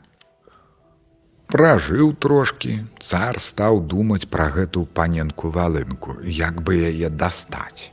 Пражыў 1.52 2.14
трошкі, 2.16 2.88
цар 3.04 3.36
стаў 3.38 3.84
думаць 3.84 4.24
пра 4.32 4.48
гэту 4.54 4.88
паненку 4.96 5.52
валынку, 5.52 6.16
як 6.24 6.64
бы 6.64 6.80
яе 6.88 7.12
дастаць. 7.12 7.92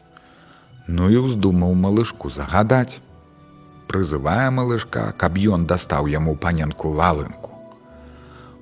Ну 0.88 1.12
і 1.12 1.28
ўздумаў 1.28 1.76
малышку 1.76 2.32
загадаць. 2.32 3.04
Прызывае 3.92 4.50
малышка, 4.56 5.06
каб 5.20 5.38
ён 5.38 5.68
дастаў 5.68 6.08
яму 6.08 6.36
паненку 6.48 6.96
валынку. 6.96 7.52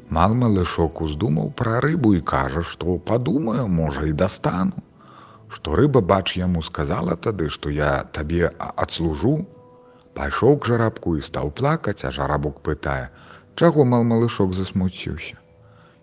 Мал 0.10 0.34
малышок 0.34 1.02
уздумаў 1.06 1.52
пра 1.54 1.80
рыбу 1.86 2.16
і 2.18 2.22
кажа, 2.36 2.66
што 2.66 2.98
падумаю, 2.98 3.68
можа 3.80 4.10
і 4.10 4.14
дастану 4.26 4.90
што 5.50 5.76
рыба 5.76 6.02
бач 6.02 6.38
яму 6.38 6.62
сказала 6.62 7.18
тады, 7.18 7.50
што 7.50 7.74
я 7.74 8.06
табе 8.14 8.52
адслужу, 8.58 9.46
пайшоў 10.14 10.60
к 10.62 10.70
жарабку 10.70 11.16
і 11.18 11.26
стаў 11.26 11.52
плакаць, 11.52 12.06
а 12.06 12.14
жарабок 12.14 12.62
пытае: 12.62 13.10
Чаго 13.56 13.84
мал 13.84 14.04
малышок 14.04 14.54
засмуціўся. 14.54 15.38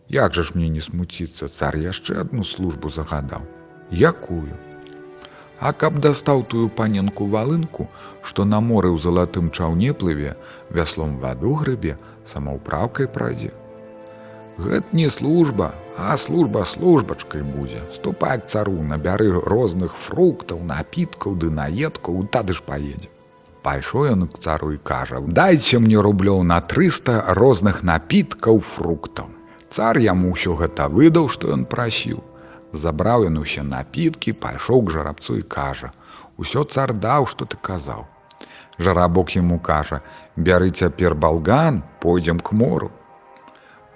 Як 0.08 0.34
жа 0.34 0.42
ж 0.42 0.54
мне 0.54 0.68
не 0.68 0.82
смуціцца, 0.82 1.48
цар 1.48 1.78
яшчэ 1.78 2.20
адну 2.22 2.44
службу 2.44 2.90
загадаў. 2.90 3.46
Якую? 3.90 4.54
А 5.58 5.72
каб 5.72 6.00
дастаў 6.00 6.42
тую 6.44 6.68
паненку 6.68 7.26
валынку, 7.26 7.88
што 8.22 8.44
на 8.44 8.60
моры 8.60 8.92
ў 8.92 9.00
залатым 9.00 9.50
чаўне 9.50 9.92
плыве, 9.92 10.36
вяслом 10.70 11.16
ваду 11.18 11.54
грыбе, 11.54 11.96
самаўпраўкай 12.28 13.08
прадзе, 13.08 13.54
Гэт 14.58 14.92
не 14.92 15.10
служба, 15.10 15.74
а 15.98 16.16
служба 16.16 16.64
службачкай 16.64 17.42
будзе. 17.42 17.82
Ступай 17.94 18.40
к 18.40 18.46
цару, 18.46 18.80
набяры 18.80 19.28
розных 19.44 19.96
фруктаў, 19.96 20.64
напіткаў 20.64 21.36
ды 21.36 21.50
наедкаў, 21.52 22.24
тады 22.32 22.56
ж 22.56 22.64
паедзе. 22.64 23.12
Пайшоў 23.60 24.06
ён 24.08 24.28
к 24.32 24.40
цару 24.40 24.72
і 24.72 24.78
кажа: 24.80 25.20
Дайце 25.20 25.78
мне 25.78 26.00
рублёў 26.00 26.40
на 26.42 26.60
300 26.60 27.36
розных 27.36 27.82
напіткаў 27.82 28.60
фруктаў. 28.60 29.28
Цар 29.68 30.00
яму 30.00 30.32
ўсё 30.32 30.56
гэта 30.56 30.88
выдаў, 30.88 31.28
што 31.28 31.52
ён 31.52 31.68
прасіў. 31.68 32.24
Забраў 32.76 33.26
ён 33.30 33.40
усе 33.40 33.62
напіткі, 33.62 34.32
пайшоў 34.32 34.86
к 34.86 34.90
жарабцу 34.92 35.38
і 35.40 35.42
кажа: 35.42 35.92
«Усё 36.36 36.64
цар 36.64 36.92
даў, 36.92 37.26
што 37.26 37.44
ты 37.44 37.56
казаў. 37.56 38.06
Жарабок 38.78 39.32
яму 39.36 39.58
кажа: 39.58 40.02
«Бяры 40.36 40.70
цяпер 40.70 41.14
балган, 41.14 41.82
пойдзем 42.00 42.40
к 42.40 42.52
мору 42.52 42.92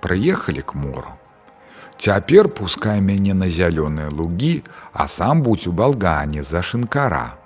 прыехалі 0.00 0.62
к 0.62 0.74
мору. 0.74 1.12
Цяпер 2.00 2.48
пускай 2.48 3.00
мяне 3.00 3.34
на 3.34 3.48
зялёныя 3.52 4.08
лугі, 4.08 4.64
а 4.92 5.06
сам 5.08 5.42
будь 5.42 5.66
у 5.66 5.72
балгане 5.72 6.42
за 6.42 6.62
шынкара. 6.62 7.36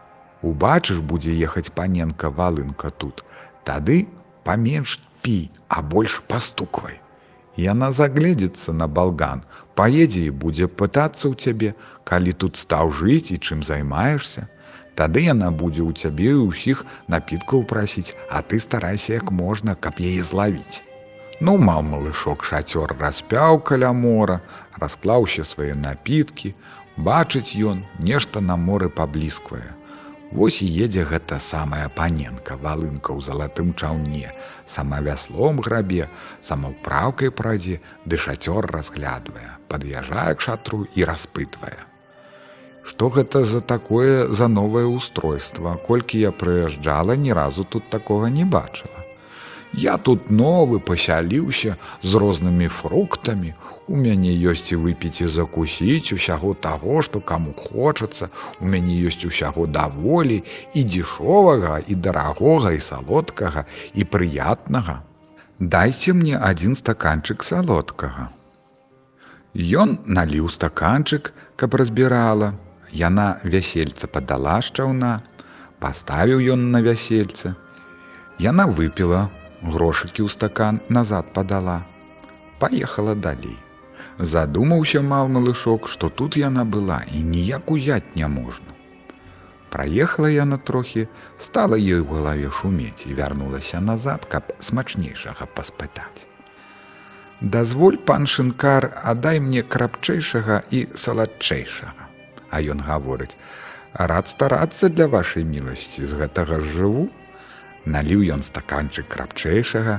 Убачыш 0.43 1.01
будзе 1.01 1.35
ехаць 1.35 1.75
паненка 1.75 2.31
валынка 2.31 2.91
тут. 2.91 3.25
Тады 3.65 4.07
паменш 4.45 5.01
пі, 5.23 5.51
а 5.69 5.83
больш 5.83 6.23
пастуквай. 6.29 7.01
Яна 7.57 7.93
загледзецца 7.93 8.73
на 8.73 8.89
балган, 8.89 9.45
паедзе 9.79 10.27
і 10.27 10.35
будзе 10.45 10.67
пытацца 10.67 11.31
ў 11.31 11.35
цябе, 11.39 11.71
калі 12.03 12.33
тут 12.35 12.59
стаў 12.59 12.91
жыць 12.91 13.31
і 13.31 13.39
чым 13.39 13.63
займаешься. 13.63 14.49
Тады 14.99 15.23
яна 15.27 15.51
будзе 15.51 15.83
ў 15.83 15.95
цябе 15.95 16.35
і 16.35 16.51
ўсіх 16.51 16.83
напіткаў 17.07 17.63
прасіць, 17.71 18.15
а 18.31 18.43
ты 18.43 18.59
старайся 18.59 19.15
як 19.15 19.31
можна, 19.31 19.75
каб 19.75 20.03
яе 20.03 20.23
злавіць. 20.23 20.83
Ну 21.41 21.59
мал 21.59 21.83
малышок 21.83 22.43
шацёр 22.47 22.95
распяў 22.99 23.63
каля 23.63 23.93
мора, 23.93 24.41
расклаўся 24.79 25.47
свае 25.47 25.75
напіткі, 25.75 26.55
бачыць 26.97 27.55
ён 27.55 27.87
нешта 27.99 28.41
на 28.41 28.59
моры 28.59 28.91
паблісквае. 28.91 29.75
Вось 30.35 30.63
і 30.67 30.67
едзе 30.67 31.05
гэта 31.07 31.39
самая 31.39 31.87
паненка, 31.87 32.57
валынка 32.59 33.15
ў 33.15 33.23
залатым 33.23 33.71
чаўне, 33.79 34.35
сама 34.67 34.99
вяслом 34.99 35.61
грабе, 35.63 36.09
самаўпраўкай 36.43 37.31
прадзе, 37.31 37.79
ды 38.03 38.19
шацёр 38.19 38.67
разглядвае, 38.67 39.63
пад'язджае 39.71 40.35
к 40.35 40.43
шатру 40.43 40.81
і 40.99 41.07
распытвае. 41.07 41.87
Што 42.83 43.15
гэта 43.15 43.45
за 43.47 43.63
такое 43.63 44.27
за 44.27 44.51
новае 44.51 44.91
устройство, 44.91 45.79
колькі 45.87 46.19
я 46.27 46.35
прыязджала, 46.35 47.15
ні 47.15 47.33
разу 47.33 47.63
тут 47.63 47.87
такога 47.95 48.27
не 48.27 48.45
бачыла. 48.45 49.07
Я 49.73 49.97
тут 49.99 50.31
новы 50.31 50.79
пасяліўся 50.79 51.79
з 52.03 52.15
рознымі 52.15 52.69
фруктамі. 52.69 53.55
У 53.87 53.97
мяне 54.01 54.33
ёсць 54.51 54.73
і 54.73 54.81
выпіць 54.81 55.21
і 55.21 55.27
закусіць 55.29 56.17
усяго 56.17 56.55
таго, 56.57 57.03
што 57.05 57.21
каму 57.21 57.53
хочацца, 57.53 58.31
У 58.61 58.65
мяне 58.65 58.97
ёсць 59.09 59.29
усяго 59.29 59.67
даволі 59.67 60.41
і 60.75 60.85
дзішовага 60.85 61.81
і 61.87 61.95
дарагога 61.95 62.73
і 62.73 62.81
салодкага 62.81 63.65
і 63.93 64.05
прыятнага. 64.05 65.03
Дайце 65.61 66.13
мне 66.17 66.41
адзін 66.41 66.75
стаканчык 66.81 67.45
салодкага. 67.45 68.33
Ён 69.55 69.99
наліў 70.07 70.49
стаканчык, 70.49 71.33
каб 71.57 71.75
разбірала. 71.75 72.55
Яна 72.91 73.39
вясельца 73.45 74.09
падала 74.09 74.61
шчаўна, 74.63 75.21
паставіў 75.79 76.41
ён 76.57 76.71
на 76.73 76.81
вясельце. 76.81 77.55
Яна 78.41 78.67
выпіла, 78.67 79.29
грошыкі 79.63 80.25
ў 80.25 80.29
стакан 80.33 80.81
назад 80.89 81.31
падала. 81.37 81.85
Паехала 82.59 83.15
далей. 83.15 83.64
Задумаўся 84.19 85.03
мал 85.03 85.29
малышок, 85.29 85.89
што 85.89 86.09
тут 86.09 86.37
яна 86.37 86.65
была 86.65 87.03
і 87.11 87.23
ніяк 87.23 87.71
узяць 87.71 88.15
не 88.15 88.29
можна. 88.29 88.71
Праехала 89.71 90.31
яна 90.31 90.57
трохі, 90.57 91.09
стала 91.39 91.75
ёй 91.75 91.99
у 91.99 92.07
галаве 92.15 92.51
шумець 92.51 93.07
і 93.07 93.15
вярнулася 93.15 93.81
назад, 93.81 94.27
каб 94.31 94.55
смачнейшага 94.61 95.51
паспытаць. 95.51 96.23
Дазволь 97.41 97.99
пан 97.99 98.31
шынкар, 98.31 98.95
адай 99.03 99.41
мне 99.41 99.67
крапчэйшага 99.67 100.63
і 100.71 100.87
саладчэйшага. 100.95 102.07
А 102.51 102.63
ён 102.63 102.87
гаворыць: 102.87 103.35
рад 103.95 104.31
старацца 104.31 104.89
для 104.89 105.11
вашай 105.11 105.43
міласці, 105.43 106.07
з 106.07 106.13
гэтага 106.15 106.63
жыву, 106.63 107.11
наліў 107.85 108.23
ён 108.31 108.47
стаканчык 108.47 109.11
крапчэйшага, 109.11 109.99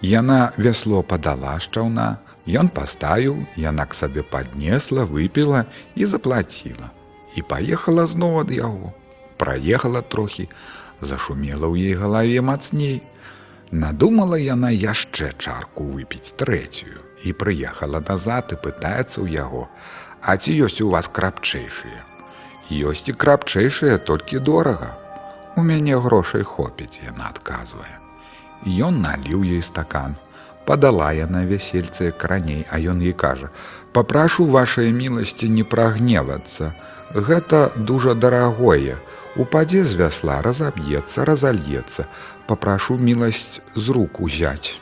Яна 0.00 0.52
вясло 0.56 1.02
падала 1.02 1.58
шчаўна, 1.58 2.18
Ён 2.48 2.72
паставіў, 2.72 3.44
яна 3.60 3.84
к 3.84 3.92
сабе 3.92 4.24
паднесла, 4.24 5.04
выпіла 5.04 5.66
і 5.94 6.06
заплаціла. 6.06 6.90
І 7.36 7.44
паехала 7.44 8.06
зноў 8.08 8.40
ад 8.40 8.50
яго. 8.50 8.92
Праехала 9.36 10.00
трохі, 10.00 10.48
зашумела 11.00 11.68
ў 11.68 11.92
ей 11.92 11.94
галаве 11.94 12.40
мацней. 12.40 13.02
Надумала 13.70 14.40
яна 14.40 14.72
яшчэ 14.72 15.36
чарку 15.36 15.84
выпіць 15.84 16.32
трэцюю 16.40 17.04
і 17.28 17.36
прыехала 17.36 18.00
назад 18.00 18.56
і 18.56 18.60
пытаецца 18.64 19.20
ў 19.20 19.28
яго: 19.28 19.68
«А 20.28 20.40
ці 20.40 20.56
ёсць 20.56 20.80
у 20.80 20.88
вас 20.88 21.12
крапчэйшыя? 21.12 22.00
Ёсць 22.72 23.12
і 23.12 23.12
крапчэйшыя 23.12 24.00
толькі 24.00 24.40
дорага, 24.40 24.96
У 25.58 25.62
мяне 25.66 25.96
грошай 25.98 26.44
хопіць, 26.46 27.00
яна 27.02 27.32
адказвае. 27.34 27.98
Ён 28.86 29.00
наліў 29.02 29.42
ёй 29.42 29.62
стакан. 29.66 30.14
Падала 30.68 31.12
яна 31.16 31.46
вясельцы 31.48 32.12
краней, 32.12 32.66
а 32.68 32.76
ён 32.76 33.00
ей 33.00 33.16
кажа: 33.16 33.48
«Папрашу 33.96 34.44
вашай 34.44 34.92
міласці 34.92 35.48
не 35.48 35.64
прагневацца. 35.64 36.74
Гэта 37.14 37.72
дужа 37.76 38.12
дарагое. 38.14 39.00
Упадзе 39.36 39.84
з 39.88 39.96
вясла 39.96 40.42
разаб'ецца, 40.44 41.24
разальецца, 41.24 42.04
папрашу 42.46 42.98
міласць 43.00 43.64
з 43.74 43.96
рук 43.96 44.20
узяць. 44.20 44.76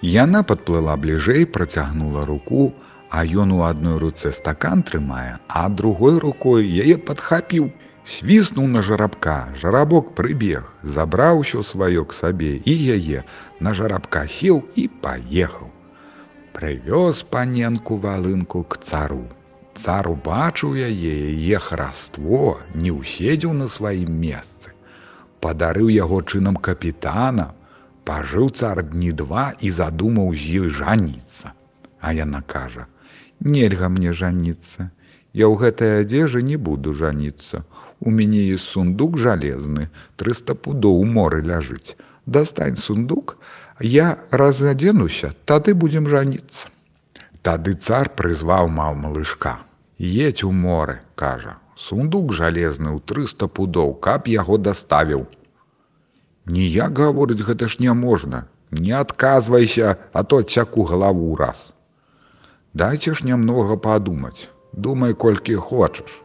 Яна 0.00 0.42
падплыла 0.42 0.96
бліжэй, 0.96 1.44
працягнула 1.44 2.24
руку, 2.24 2.72
а 3.10 3.20
ён 3.26 3.52
у 3.52 3.60
адной 3.68 4.00
руцэ 4.00 4.32
стакан 4.32 4.80
трымае, 4.82 5.44
а 5.46 5.68
другой 5.68 6.18
рукой 6.24 6.64
яе 6.64 6.96
падхапіў, 6.96 7.68
свіснуў 8.06 8.66
на 8.66 8.82
жарабка, 8.82 9.52
жарабок 9.54 10.14
прыбег, 10.14 10.66
забраў 10.82 11.42
усё 11.44 11.62
сваё 11.62 12.04
к 12.04 12.12
сабе 12.12 12.58
і 12.58 12.74
яе 12.96 13.24
на 13.60 13.74
жарабка 13.74 14.26
сеў 14.26 14.66
і 14.74 14.88
паехаў. 15.02 15.70
Прывёз 16.52 17.22
паненку 17.24 17.96
валынку 17.96 18.62
к 18.64 18.82
цару. 18.82 19.24
Цар 19.72 20.08
убачыў 20.08 20.76
яе 20.76 21.14
яе 21.32 21.58
хараство, 21.58 22.60
не 22.74 22.92
ўседзеў 22.92 23.52
на 23.56 23.68
сваім 23.68 24.12
месцы. 24.12 24.76
Падарыў 25.40 25.88
яго 25.88 26.20
чынам 26.22 26.56
капітана, 26.56 27.54
пажыў 28.04 28.50
цар 28.50 28.82
дні 28.82 29.12
два 29.12 29.54
і 29.58 29.70
задумаў 29.70 30.34
з 30.34 30.66
ёй 30.66 30.68
жаніцца. 30.68 31.56
А 32.00 32.12
яна 32.12 32.42
кажа: 32.42 32.86
«Нельга 33.40 33.88
мне 33.88 34.12
жаніцца. 34.12 34.90
Я 35.32 35.48
ў 35.48 35.56
гэтай 35.56 36.04
адзежы 36.04 36.42
не 36.44 36.60
буду 36.60 36.92
жаніцца. 36.92 37.64
У 38.04 38.10
мяне 38.10 38.38
есть 38.42 38.64
сундук 38.64 39.16
жалезны, 39.16 39.88
300 40.16 40.56
пудоў 40.58 40.96
у 41.00 41.04
моры 41.04 41.40
ляжыць. 41.40 41.94
Дастань 42.26 42.76
сундук, 42.76 43.36
я 43.78 44.18
разадзенуся, 44.32 45.34
тады 45.46 45.74
будзем 45.74 46.08
жаніцца. 46.10 46.66
Тады 47.46 47.74
цар 47.74 48.10
прызваў 48.10 48.66
маў 48.66 48.98
малышка. 48.98 49.60
Едь 49.98 50.42
у 50.42 50.50
моры, 50.50 50.98
кажа, 51.14 51.54
сундук 51.78 52.32
жалезны 52.34 52.90
ў 52.90 52.98
300 53.06 53.46
пудоў, 53.46 53.94
каб 53.94 54.26
яго 54.26 54.58
даставіў. 54.58 55.28
Ніяк 56.46 56.98
гаворыць 56.98 57.46
гэта 57.46 57.70
ж 57.70 57.78
няможна, 57.78 58.48
не 58.72 58.98
адказвайся, 58.98 59.94
а 60.12 60.26
то 60.26 60.42
цяку 60.42 60.82
галаву 60.90 61.36
раз. 61.36 61.70
Дайце 62.74 63.14
ж 63.14 63.22
нямнога 63.30 63.78
падумаць, 63.78 64.50
думай 64.74 65.14
колькі 65.14 65.54
хочаш. 65.54 66.21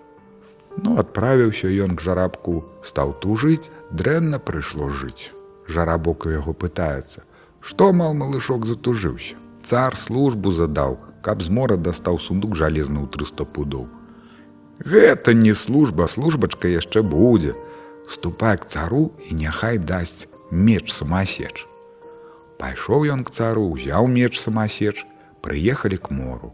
Ну 0.77 0.97
адправіўся 1.01 1.67
ён 1.85 1.97
к 1.97 2.01
жарабку, 2.05 2.63
стаў 2.85 3.17
тужыць, 3.23 3.71
дрэнна 3.91 4.39
прыйшло 4.39 4.89
жыць. 4.89 5.33
Жарабок 5.67 6.25
у 6.25 6.29
яго 6.29 6.53
пытаецца, 6.53 7.25
Што 7.67 7.91
мал 7.91 8.13
малышок 8.13 8.65
затужыўся. 8.65 9.35
Цар 9.67 9.97
службу 9.97 10.51
задаў, 10.55 10.97
каб 11.21 11.41
з 11.43 11.51
мора 11.51 11.75
дастаў 11.75 12.19
сундук 12.23 12.55
жалезны 12.55 13.03
ў 13.03 13.11
300 13.11 13.43
пудоў. 13.43 13.87
Гэта 14.79 15.33
не 15.33 15.53
служба, 15.53 16.07
службачка 16.07 16.71
яшчэ 16.71 17.01
будзе. 17.01 17.55
Ступай 18.07 18.55
к 18.57 18.69
цару 18.71 19.11
і 19.27 19.35
няхай 19.35 19.81
дасць 19.81 20.29
меч 20.51 20.93
самасеч. 20.93 21.65
Пайшоў 22.61 23.03
ён 23.11 23.27
к 23.27 23.33
цару, 23.35 23.67
узяў 23.67 24.07
меч 24.07 24.39
самасеч, 24.39 25.03
прыехалі 25.41 25.97
к 25.97 26.13
мору. 26.13 26.53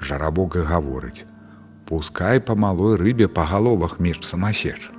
Жарабок 0.00 0.56
і 0.56 0.64
гаворыць: 0.64 1.26
«Пускай 1.88 2.38
па 2.38 2.54
малой 2.54 2.96
рыбе 3.00 3.28
па 3.28 3.44
галовах 3.48 3.96
меч 3.98 4.20
самасеч. 4.20 4.90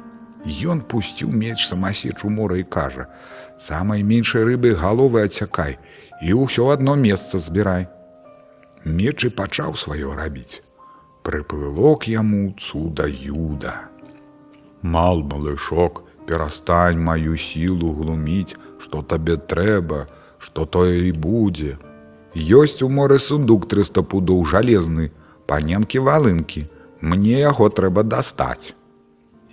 Ён 0.41 0.81
пусціў 0.81 1.29
меч 1.29 1.67
самасеч 1.69 2.23
у 2.25 2.29
мора 2.33 2.57
і 2.57 2.63
кажа: 2.63 3.05
«самай 3.59 4.01
меншай 4.01 4.41
рыбы 4.41 4.73
галовы 4.73 5.21
адцякай 5.29 5.77
і 6.25 6.33
ўсё 6.33 6.65
адно 6.73 6.95
месца 6.95 7.37
збірай. 7.37 7.85
Меч 8.85 9.29
і 9.29 9.29
пачаў 9.29 9.77
сваё 9.77 10.15
рабіць. 10.17 10.65
Прыплыло 11.21 11.93
к 12.01 12.09
яму 12.09 12.55
цуда 12.57 13.05
юда. 13.05 13.85
Мал 14.81 15.21
малышок, 15.21 16.01
перастань 16.25 16.97
маю 16.97 17.37
сілу 17.37 17.93
глуміць, 17.93 18.57
што 18.81 19.03
табе 19.03 19.37
трэба, 19.37 20.07
што 20.39 20.65
тое 20.65 21.05
і 21.05 21.13
будзе. 21.13 21.77
Ёсць 22.33 22.81
у 22.81 22.89
моры 22.89 23.19
сундук 23.19 23.69
300 23.69 24.01
пудоў 24.01 24.41
жалезны, 24.41 25.11
паненкі 25.45 25.99
валынкі, 25.99 26.65
мне 27.01 27.39
яго 27.39 27.69
трэба 27.69 28.03
дастаць. 28.03 28.73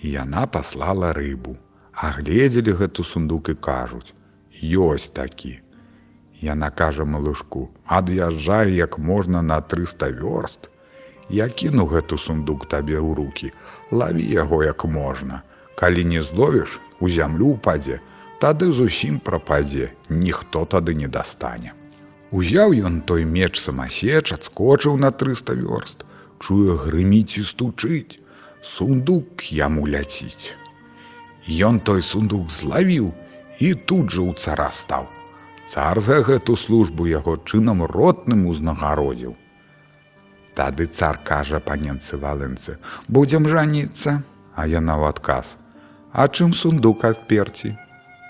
Яна 0.03 0.47
паслала 0.47 1.13
рыбу, 1.13 1.57
агледзелі 1.93 2.75
гэту 2.81 3.05
сундук 3.05 3.49
і 3.49 3.55
кажуць: 3.55 4.15
Ёсць 4.63 5.13
такі. 5.13 5.61
Яна 6.41 6.71
кажа 6.71 7.05
малышку, 7.05 7.71
ад'язджай 7.87 8.75
як 8.75 8.99
можна 8.99 9.43
на 9.43 9.61
300 9.61 10.11
вёрст. 10.21 10.69
Я 11.29 11.49
кіну 11.49 11.87
гэту 11.87 12.19
сундук 12.19 12.69
табе 12.69 13.01
ў 13.01 13.15
руки, 13.15 13.53
лаві 13.91 14.23
яго 14.23 14.63
як 14.65 14.85
можна. 14.85 15.43
Калі 15.75 16.05
не 16.05 16.23
зловіш, 16.23 16.81
у 17.01 17.09
зямлю 17.09 17.57
упадзе, 17.57 18.01
тады 18.41 18.73
зусім 18.73 19.19
прападзе, 19.19 19.91
ніхто 20.09 20.65
тады 20.65 20.95
не 20.95 21.09
дастане. 21.09 21.73
Узяў 22.31 22.75
ён 22.75 23.01
той 23.01 23.25
меч 23.25 23.57
самасеч, 23.61 24.33
адскочыў 24.33 24.97
на 24.97 25.11
300 25.11 25.55
вёрст, 25.57 26.05
чуе 26.41 26.77
грыміць 26.77 27.39
і 27.41 27.43
стучыць 27.47 28.21
сундук 28.63 29.47
яму 29.53 29.87
ляціць. 29.87 30.55
Ён 31.47 31.79
той 31.81 32.03
сундук 32.03 32.51
злавіў 32.51 33.13
і 33.63 33.69
тут 33.87 34.11
жа 34.11 34.23
ў 34.27 34.33
цара 34.35 34.71
стаў. 34.75 35.07
Цар 35.67 36.01
за 36.01 36.23
гэту 36.23 36.57
службу 36.57 37.07
яго 37.07 37.37
чынам 37.43 37.83
ротным 37.83 38.47
узнагародзіў. 38.51 39.35
Тады 40.55 40.87
цар 40.87 41.19
кажа 41.23 41.61
паненцы 41.61 42.17
валэнцы: 42.17 42.79
«будзем 43.09 43.47
жаніцца, 43.47 44.23
а 44.55 44.67
яна 44.67 44.97
ў 44.97 45.11
адказ. 45.13 45.57
А 46.13 46.29
чым 46.29 46.55
сундук 46.55 47.05
адперці? 47.05 47.77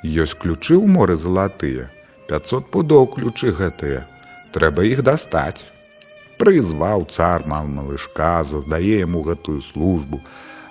Ёсць 0.03 0.35
ключы 0.35 0.75
ў 0.75 0.87
моры 0.91 1.17
залатыя, 1.17 1.89
500 2.29 2.73
пудоў 2.75 3.07
ключы 3.15 3.55
гэтыя, 3.55 4.05
трэба 4.51 4.83
іх 4.91 5.07
дастаць 5.07 5.76
прызваў 6.39 7.07
цар 7.11 7.47
мал 7.47 7.67
малышка, 7.67 8.45
задае 8.45 9.01
яму 9.05 9.23
гэтую 9.23 9.63
службу. 9.63 10.21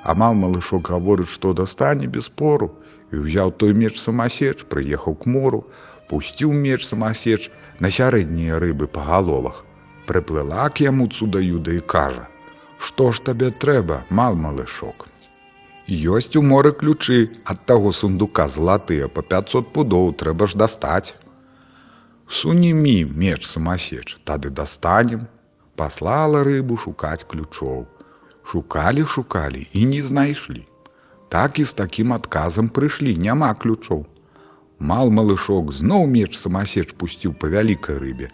Амал 0.03 0.33
малышок 0.33 0.89
гаворыць, 0.89 1.29
што 1.29 1.53
дастане 1.53 2.07
без 2.07 2.29
спору 2.29 2.71
і 3.11 3.25
ўзяў 3.25 3.51
той 3.57 3.73
меч 3.73 3.97
самасеч, 4.01 4.65
прыехаў 4.69 5.15
к 5.15 5.25
мору, 5.25 5.65
пусціў 6.09 6.53
меч 6.53 6.85
самасеч 6.85 7.49
на 7.79 7.89
сярэднія 7.89 8.59
рыбы 8.61 8.87
па 8.87 9.01
галовах. 9.01 9.65
Прыплыла 10.05 10.69
к 10.69 10.85
яму 10.85 11.07
цуда 11.09 11.41
юда 11.41 11.73
і 11.73 11.81
кажа: 11.81 12.29
«Што 12.77 13.11
ж 13.11 13.21
табе 13.25 13.49
трэба, 13.49 14.05
мал 14.09 14.35
малышок. 14.35 15.07
Ёсць 15.87 16.35
у 16.37 16.41
моры 16.41 16.71
ключы 16.73 17.29
ад 17.45 17.65
таго 17.65 17.91
сундука 17.93 18.47
залатыя 18.47 19.07
па 19.07 19.21
500 19.21 19.69
пудоў 19.73 20.13
трэба 20.17 20.49
ж 20.49 20.57
дастаць. 20.57 21.13
Сунімі 22.27 23.05
меч 23.05 23.45
самасеч, 23.45 24.17
тады 24.25 24.49
дастанем, 24.49 25.27
паслала 25.75 26.43
рыбу 26.43 26.77
шукаць 26.77 27.27
ключоў. 27.27 27.85
Шукалі, 28.45 29.05
шукалі 29.05 29.67
і 29.73 29.85
не 29.85 30.01
знайшлі. 30.01 30.65
Так 31.29 31.59
і 31.59 31.63
з 31.63 31.73
такім 31.73 32.13
адказам 32.13 32.69
прыйшлі, 32.69 33.17
няма 33.17 33.53
ключоў. 33.53 34.05
Мал 34.79 35.09
малышок 35.09 35.71
зноў 35.71 36.07
меч 36.07 36.35
самасеч 36.37 36.93
пусціў 36.93 37.33
па 37.39 37.47
вялікай 37.47 37.97
рыбе. 37.97 38.29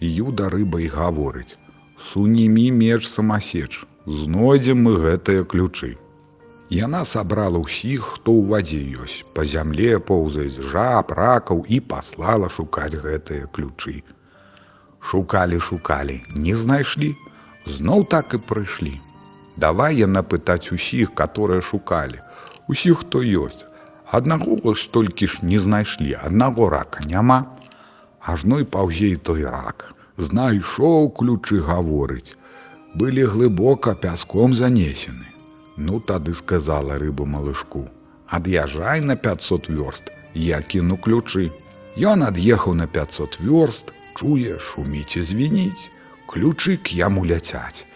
І 0.00 0.06
юда 0.24 0.48
рыба 0.48 0.80
і 0.80 0.88
гаворыць: 0.88 1.58
«Сунімі 2.08 2.70
меч 2.70 3.08
самасеч, 3.08 3.84
знойдзем 4.06 4.84
мы 4.84 4.94
гэтыя 5.02 5.42
ключы. 5.44 5.98
Яна 6.70 7.04
сабрала 7.04 7.58
ўсіх, 7.58 8.20
хто 8.20 8.30
ў 8.30 8.44
вадзе 8.46 8.78
ёсць, 9.02 9.24
па 9.34 9.42
зямле 9.48 9.98
поўзаюць 9.98 10.60
жаб, 10.70 11.10
ракаў 11.16 11.64
і 11.66 11.80
паслала 11.80 12.52
шукаць 12.52 12.94
гэтыя 12.94 13.48
ключы 13.48 14.04
шукалі 15.00 15.60
шукалі 15.60 16.22
не 16.34 16.56
знайшлі. 16.56 17.14
Зноў 17.66 18.04
так 18.08 18.34
і 18.34 18.38
прыйшлі. 18.38 19.00
Давай 19.56 19.98
яна 19.98 20.22
пытаць 20.22 20.72
усіх 20.72 21.14
которые 21.14 21.62
шукалі. 21.62 22.20
Усіх 22.68 23.04
хто 23.04 23.22
ёсць. 23.22 23.66
Аднаго 24.10 24.56
вось 24.64 24.86
толькі 24.88 25.28
ж 25.28 25.38
не 25.42 25.58
знайшлі 25.58 26.16
аднаго 26.16 26.68
рака 26.70 27.04
няма. 27.04 27.44
Ажно 28.20 28.60
і 28.60 28.64
паўзей 28.64 29.16
той 29.16 29.44
рак. 29.44 29.94
Знайшоў 30.16 31.12
ключы 31.12 31.60
гаворыць. 31.60 32.34
Былі 32.94 33.24
глыбока 33.24 33.94
пяском 33.94 34.54
занесены. 34.54 35.28
Ну 35.76 36.00
тады 36.00 36.34
сказала 36.34 36.98
рыбу 36.98 37.26
малышку. 37.26 37.88
Ад'язджай 38.26 39.00
на 39.00 39.16
500 39.16 39.68
вёрст 39.68 40.12
я 40.34 40.60
кіну 40.60 40.96
ключы 40.96 41.52
Ён 41.98 42.22
ад'ехаў 42.22 42.74
на 42.74 42.86
500 42.86 43.40
вёрст 43.40 43.92
чуе 44.18 44.58
шуміць 44.58 45.14
і 45.14 45.22
звініць 45.22 45.90
ключы 46.26 46.76
к 46.76 46.90
яму 46.90 47.22
ляцяць. 47.22 47.86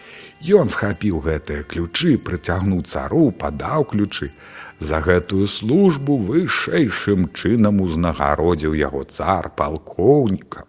Ён 0.43 0.71
схапіў 0.71 1.19
гэтыя 1.27 1.67
ключы 1.67 2.15
прыцягнуў 2.17 2.83
цару 2.87 3.31
падаў 3.31 3.85
ключы. 3.91 4.31
За 4.79 4.99
гэтую 5.03 5.47
службу 5.47 6.17
вышэйшым 6.17 7.29
чынам 7.35 7.79
узнагародзіў 7.83 8.73
яго 8.79 9.03
цар 9.03 9.51
палкоўнікам. 9.55 10.67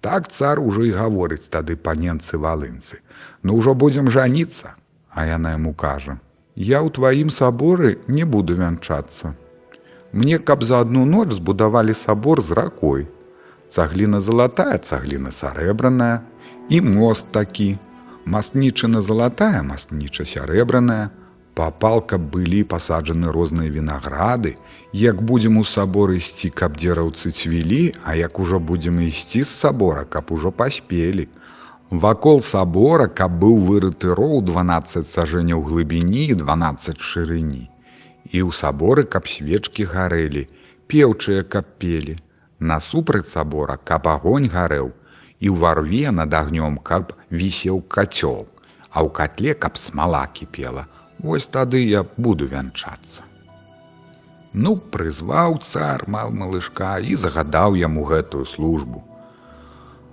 Так 0.00 0.30
цар 0.30 0.62
ужо 0.62 0.86
і 0.86 0.94
гаворыць 0.94 1.50
тады 1.50 1.76
паненцы 1.76 2.38
валынцы. 2.38 3.02
Ну 3.42 3.58
ўжо 3.58 3.74
будзем 3.74 4.10
жаніцца 4.10 4.78
а 5.18 5.26
яна 5.26 5.58
яму 5.58 5.74
кажа. 5.74 6.18
Я 6.54 6.82
ў 6.82 6.94
тваім 6.94 7.30
саборы 7.34 7.98
не 8.06 8.22
буду 8.22 8.54
вянчацца. 8.54 9.34
Мне 10.12 10.38
каб 10.38 10.62
за 10.62 10.80
адну 10.86 11.04
ноч 11.04 11.34
збудавалі 11.34 11.94
сабор 11.94 12.42
з 12.42 12.54
ракой 12.58 13.06
Цагліна 13.68 14.20
залатая, 14.20 14.78
цагліна 14.78 15.30
сарэбраная, 15.30 16.24
і 16.68 16.80
мост 16.80 17.32
такі. 17.32 17.76
Мастнічына 18.24 19.00
залатая, 19.02 19.62
мастніча 19.62 20.24
сярэбраная, 20.24 21.10
Папалка 21.58 22.18
былі 22.22 22.60
пасаджаны 22.62 23.32
розныя 23.34 23.66
вінаграды, 23.66 24.52
як 24.94 25.22
будзем 25.26 25.56
у 25.58 25.64
сабор 25.66 26.12
ісці, 26.14 26.50
каб 26.54 26.76
дзераўцы 26.78 27.32
цвілі, 27.34 27.98
а 28.06 28.14
як 28.14 28.38
ужо 28.38 28.60
будзем 28.62 29.00
ісці 29.02 29.42
з 29.42 29.50
сабора, 29.50 30.04
каб 30.04 30.30
ужо 30.30 30.52
паспелі. 30.52 31.26
Вакол 31.90 32.42
сабора, 32.46 33.08
каб 33.08 33.34
быў 33.42 33.58
вырыты 33.58 34.14
роў 34.14 34.38
12 34.46 35.02
сажэнняў 35.02 35.66
глыбіні 35.66 36.30
і 36.30 36.38
12 36.46 37.02
шырыні. 37.02 37.66
І 38.30 38.38
ў 38.46 38.54
саборы, 38.54 39.02
каб 39.02 39.26
свечкі 39.26 39.82
гарэлі, 39.82 40.46
пеўчыя 40.86 41.42
каб 41.42 41.66
пелі. 41.82 42.22
Насупраць 42.58 43.30
сабора, 43.30 43.78
каб 43.78 44.08
агонь 44.08 44.48
гарэў, 44.50 44.90
і 45.38 45.46
ў 45.48 45.54
варве 45.54 46.10
над 46.10 46.34
агнём, 46.34 46.78
каб 46.82 47.14
вісеў 47.30 47.82
кацёл, 47.86 48.46
а 48.90 49.06
ў 49.06 49.08
катле, 49.14 49.54
каб 49.54 49.78
смала 49.78 50.26
кіпела, 50.26 50.86
Вось 51.18 51.46
тады 51.50 51.82
я 51.82 52.06
буду 52.16 52.46
вянчацца. 52.46 53.26
Ну, 54.52 54.76
прызваў 54.78 55.58
цар 55.66 56.04
мал 56.06 56.30
малышка 56.30 56.98
і 57.02 57.14
загадаў 57.18 57.74
яму 57.74 58.04
гэтую 58.06 58.46
службу. 58.46 59.02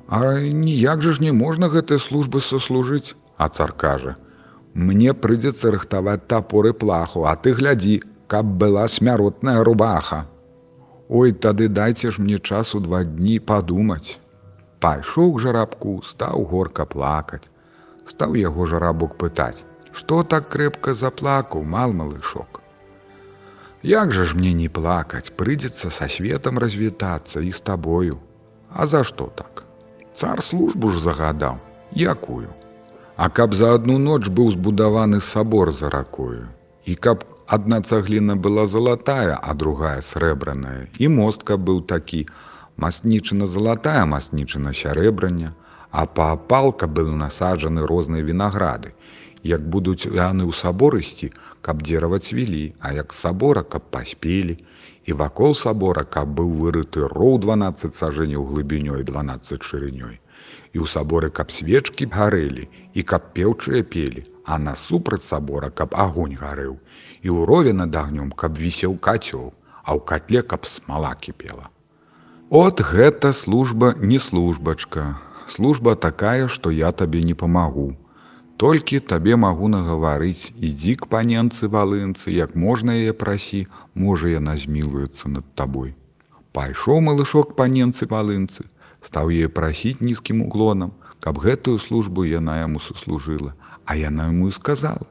А 0.10 0.42
ніяк 0.42 1.02
жа 1.02 1.14
ж 1.14 1.22
не 1.22 1.32
можна 1.32 1.70
гэтай 1.70 2.02
службы 2.02 2.42
сослужыць, 2.42 3.16
а 3.38 3.50
цар 3.50 3.72
кажа: 3.72 4.18
Мне 4.74 5.14
прыйдзецца 5.14 5.72
рыхтаваць 5.72 6.26
тапоры 6.28 6.74
плаху, 6.74 7.26
а 7.26 7.36
ты 7.36 7.54
глядзі, 7.54 8.02
каб 8.28 8.46
была 8.46 8.88
смяротная 8.88 9.64
рубаха. 9.64 10.26
Ой, 11.10 11.34
тады 11.34 11.68
дайце 11.70 12.12
ж 12.12 12.22
мне 12.22 12.40
часу 12.40 12.80
два 12.80 13.04
дні 13.04 13.40
падумаць. 13.40 14.18
Пайшоў 14.80 15.36
к 15.36 15.40
жарабку, 15.40 16.02
стаў 16.02 16.46
горка 16.50 16.86
плакаць. 16.86 17.46
Стаў 18.10 18.36
яго 18.36 18.66
жарабок 18.66 19.18
пытаць: 19.18 19.66
Што 19.92 20.24
так 20.24 20.50
крэпка 20.50 20.94
заплакаў 20.94 21.64
мал 21.64 21.94
малышок. 21.94 22.62
Як 23.86 24.12
жа 24.12 24.26
ж 24.26 24.34
мне 24.34 24.54
не 24.54 24.68
плакаць, 24.68 25.30
прыйдзецца 25.30 25.90
са 25.94 26.10
светом 26.10 26.58
развітацца 26.58 27.40
і 27.40 27.52
з 27.52 27.62
табою. 27.62 28.18
А 28.74 28.88
за 28.88 29.04
што 29.04 29.30
так? 29.36 29.66
Цар 30.16 30.42
службу 30.42 30.90
ж 30.90 31.00
загадаў, 31.00 31.62
якую. 31.94 32.50
А 33.16 33.30
каб 33.30 33.54
за 33.54 33.74
одну 33.78 33.98
ноч 33.98 34.28
быў 34.28 34.52
збудаваны 34.52 35.22
сабор 35.22 35.72
за 35.72 35.90
ракою. 35.90 36.48
І 36.86 36.96
каб 36.96 37.24
адна 37.48 37.82
цагліна 37.82 38.36
была 38.36 38.66
залатая, 38.68 39.38
а 39.42 39.54
другая 39.54 40.02
срэбраная, 40.02 40.88
і 40.98 41.08
мостка 41.08 41.58
быў 41.58 41.82
такі, 41.86 42.26
маснічына 42.78 43.48
залатая 43.48 44.06
маснічына 44.06 44.74
сярэбрання, 44.74 45.54
а 45.92 46.06
паапалка 46.06 46.88
был 46.88 47.12
насаджаны 47.12 47.86
розныя 47.88 48.24
вінаграды, 48.24 48.94
як 49.44 49.62
будуць 49.62 50.10
яны 50.10 50.50
ў 50.50 50.54
саборысці, 50.54 51.32
каб 51.62 51.86
дзерава 51.86 52.20
цвілі, 52.20 52.74
а 52.80 52.94
як 52.94 53.14
сабора, 53.14 53.64
каб 53.64 53.88
паспелі, 53.94 54.58
і 55.06 55.14
вакол 55.14 55.56
сабора, 55.56 56.04
каб 56.04 56.34
быў 56.34 56.50
вырыты 56.50 57.06
роў 57.08 57.38
12 57.40 57.96
сажэнняў 57.96 58.42
глыбінёй 58.50 59.06
12 59.06 59.62
шырынёй. 59.62 60.20
І 60.74 60.78
ў 60.82 60.86
саборы, 60.90 61.30
каб 61.30 61.54
свечкі 61.54 62.10
гарэлі 62.10 62.68
і 62.94 63.02
каб 63.04 63.32
пеўчыя 63.38 63.86
пелі, 63.86 64.26
а 64.44 64.58
насупраць 64.60 65.24
сабора, 65.24 65.70
каб 65.70 65.96
агонь 65.96 66.36
гарэў, 66.36 66.82
і 67.26 67.34
ў 67.34 67.50
рове 67.50 67.74
над 67.74 67.98
агнём, 67.98 68.30
каб 68.30 68.54
вісеў 68.54 69.02
кацёл, 69.02 69.58
а 69.82 69.98
ў 69.98 70.00
катле, 70.06 70.46
каб 70.46 70.70
смала 70.70 71.18
кіпела. 71.18 71.74
От 72.54 72.86
гэта 72.86 73.34
служба 73.34 73.98
не 73.98 74.22
службачка, 74.22 75.18
служба 75.50 75.98
такая, 75.98 76.46
што 76.48 76.70
я 76.70 76.94
табе 76.94 77.26
не 77.26 77.34
памагу, 77.34 77.98
Толькі 78.58 79.02
табе 79.04 79.36
магу 79.36 79.68
нагаварыць, 79.68 80.56
ідзі 80.56 80.94
к 80.96 81.08
паненцы 81.12 81.68
валынцы, 81.68 82.32
як 82.32 82.56
можна 82.56 82.96
яе 82.96 83.12
прасі, 83.12 83.68
можа 83.94 84.32
яна 84.32 84.56
змілуецца 84.56 85.28
над 85.28 85.44
табой. 85.60 85.92
Пайшоў 86.56 87.04
малышок 87.04 87.52
паненцы 87.60 88.08
валынцы, 88.08 88.64
стаў 89.04 89.36
яе 89.36 89.52
прасіць 89.52 90.00
нізкім 90.00 90.48
уклонам, 90.48 90.96
каб 91.20 91.44
гэтую 91.44 91.84
службу 91.84 92.24
яна 92.24 92.64
яму 92.64 92.80
суслужыла, 92.80 93.60
а 93.84 94.00
яна 94.00 94.32
яму 94.32 94.48
сказала: 94.56 95.04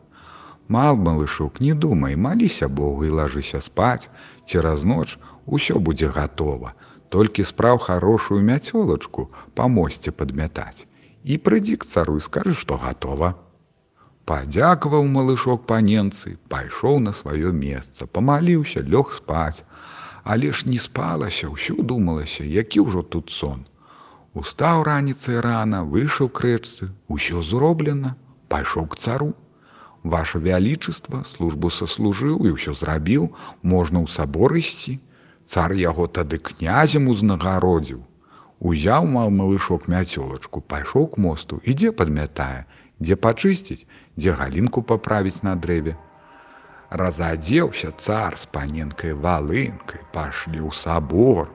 Мал 0.69 0.97
малышок, 0.97 1.61
не 1.61 1.75
думай, 1.75 2.17
маліся 2.17 2.69
Богу 2.69 3.05
і 3.05 3.11
лажыся 3.11 3.61
спаць, 3.61 4.09
цераз 4.49 4.85
ноч 4.85 5.19
усё 5.47 5.79
будзе 5.79 6.09
гатова, 6.09 6.73
толькі 7.09 7.45
спраў 7.45 7.79
хорошую 7.79 8.41
мяцёлачку 8.41 9.29
па 9.55 9.69
мосце 9.69 10.11
падмятаць 10.11 10.89
і 11.25 11.37
прыйдзі 11.37 11.77
к 11.77 11.85
цару 11.85 12.17
і 12.17 12.25
скажы, 12.25 12.55
што 12.55 12.77
гатова. 12.77 13.35
Падзякаваў 14.25 15.05
малышок 15.05 15.69
паненцы, 15.69 16.37
пайшоў 16.49 17.01
на 17.01 17.13
сваё 17.13 17.53
месца, 17.53 18.09
памаліўся, 18.09 18.81
лёг 18.81 19.13
спаць, 19.13 19.65
але 20.25 20.53
ж 20.53 20.65
не 20.69 20.81
спалася, 20.81 21.53
ўсё 21.53 21.77
думалася, 21.85 22.45
які 22.45 22.89
ўжо 22.89 23.05
тут 23.05 23.29
сон. 23.29 23.69
Устаў 24.33 24.83
раніцай 24.89 25.41
рана, 25.45 25.85
выйшаў 25.85 26.33
крэчцы, 26.33 26.89
усё 27.09 27.45
зроблена, 27.45 28.17
пайшоў 28.49 28.89
к 28.89 28.97
цару. 28.97 29.37
Ваше 30.05 30.39
вялічыства 30.39 31.25
службу 31.25 31.73
саслужыў 31.73 32.45
і 32.45 32.53
ўсё 32.55 32.77
зрабіў, 32.77 33.33
можна 33.65 34.05
ў 34.05 34.09
сабор 34.13 34.53
ісці. 34.61 35.01
Цар 35.49 35.73
яго 35.73 36.09
тады 36.09 36.37
князем 36.37 37.09
узнагародзіў, 37.09 38.05
Узяў 38.65 39.05
мал 39.05 39.29
малышок 39.29 39.89
мяцёлачку, 39.93 40.61
пайшоў 40.61 41.09
к 41.13 41.21
мосту, 41.21 41.61
ідзе 41.65 41.91
падмятае, 41.93 42.65
дзе 42.97 43.17
пачысціць, 43.17 43.85
дзе 44.17 44.33
галінку 44.33 44.81
паправіць 44.81 45.43
на 45.43 45.53
дрэве. 45.57 45.97
Разадзеўся 46.89 47.93
цар 47.99 48.39
з 48.39 48.47
паненкай 48.47 49.13
валынкай, 49.13 50.01
пашлі 50.15 50.65
ў 50.65 50.71
сабор. 50.73 51.51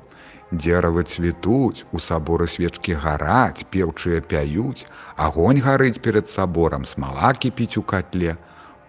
Дзеравы 0.51 1.03
цвітуць, 1.05 1.85
у 1.93 1.99
саборы 2.01 2.47
свечкі 2.49 2.97
гараць, 2.97 3.65
пеўчыя 3.69 4.21
пяюць, 4.21 4.89
агонь 5.15 5.61
гарыць 5.61 6.01
перад 6.01 6.29
саборам, 6.29 6.85
смала 6.85 7.33
кіпіць 7.33 7.77
у 7.77 7.83
катле. 7.83 8.37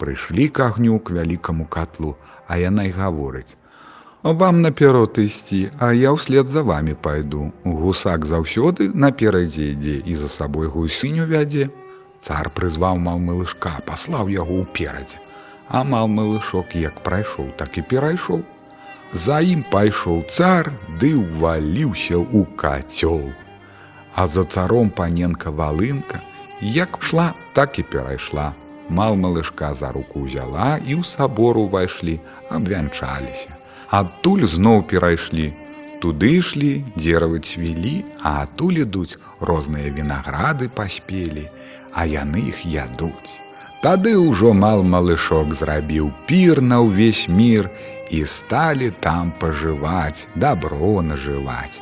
Прыйшлі 0.01 0.49
к 0.49 0.65
агню 0.65 0.99
к 0.99 1.13
вялікаму 1.13 1.67
катлу, 1.69 2.17
а 2.49 2.57
яна 2.57 2.89
й 2.89 2.97
гаворыць: 2.97 3.61
вам 4.23 4.61
наперод 4.61 5.19
ісці, 5.19 5.71
а 5.79 5.93
я 5.93 6.13
ўслед 6.13 6.49
за 6.49 6.63
вами 6.63 6.93
пайду. 6.93 7.53
Гусак 7.65 8.27
заўсёды 8.29 8.93
наперадзе 8.93 9.73
ідзе 9.73 9.97
і 10.05 10.15
за 10.15 10.29
сабой 10.29 10.69
гусыню 10.69 11.25
вядзе. 11.25 11.71
Цар 12.21 12.53
прызваў 12.53 13.01
мал 13.01 13.17
малышка, 13.17 13.81
паслаў 13.89 14.29
яго 14.29 14.61
ўперадзе. 14.69 15.17
А 15.69 15.85
мал 15.85 16.09
малышок 16.09 16.77
як 16.77 17.01
прайшоў, 17.01 17.57
так 17.57 17.81
і 17.81 17.83
перайшоў. 17.83 18.45
За 19.13 19.41
ім 19.43 19.63
пайшоў 19.71 20.25
цар, 20.31 20.73
ды 21.03 21.15
ўваліўся 21.19 22.19
ў 22.19 22.47
кацёл. 22.57 23.31
А 24.15 24.27
за 24.27 24.45
царом 24.45 24.91
паненка 24.91 25.51
валынка, 25.51 26.23
як 26.61 27.03
шла, 27.03 27.35
так 27.55 27.79
і 27.79 27.83
перайшла. 27.83 28.55
Мал 28.89 29.17
малышка 29.17 29.75
за 29.75 29.93
руку 29.95 30.27
ўзяла 30.27 30.79
і 30.83 30.99
ў 30.99 31.03
сабор 31.07 31.59
увайшлі, 31.59 32.21
абвянчаліся 32.51 33.61
адтуль 33.91 34.47
зноў 34.47 34.87
перайшлі. 34.87 35.51
Туды 36.01 36.39
ішлі, 36.41 36.71
дзеравы 36.97 37.43
цвілі, 37.45 38.07
а 38.23 38.47
адтуль 38.47 38.87
ідуць 38.87 39.19
розныя 39.43 39.91
вінаграды 39.93 40.71
паспелі, 40.71 41.51
а 41.93 42.07
яны 42.07 42.55
іх 42.55 42.63
ядуць. 42.65 43.35
Тады 43.81 44.13
ўжо 44.21 44.53
мал 44.53 44.83
малышок 44.85 45.55
зрабіў 45.57 46.11
пір 46.29 46.61
на 46.61 46.81
ўвесь 46.85 47.29
мір 47.33 47.71
і 48.13 48.25
сталі 48.29 48.91
там 49.01 49.33
пажываць, 49.41 50.29
дабро 50.37 51.01
нажываць. 51.01 51.81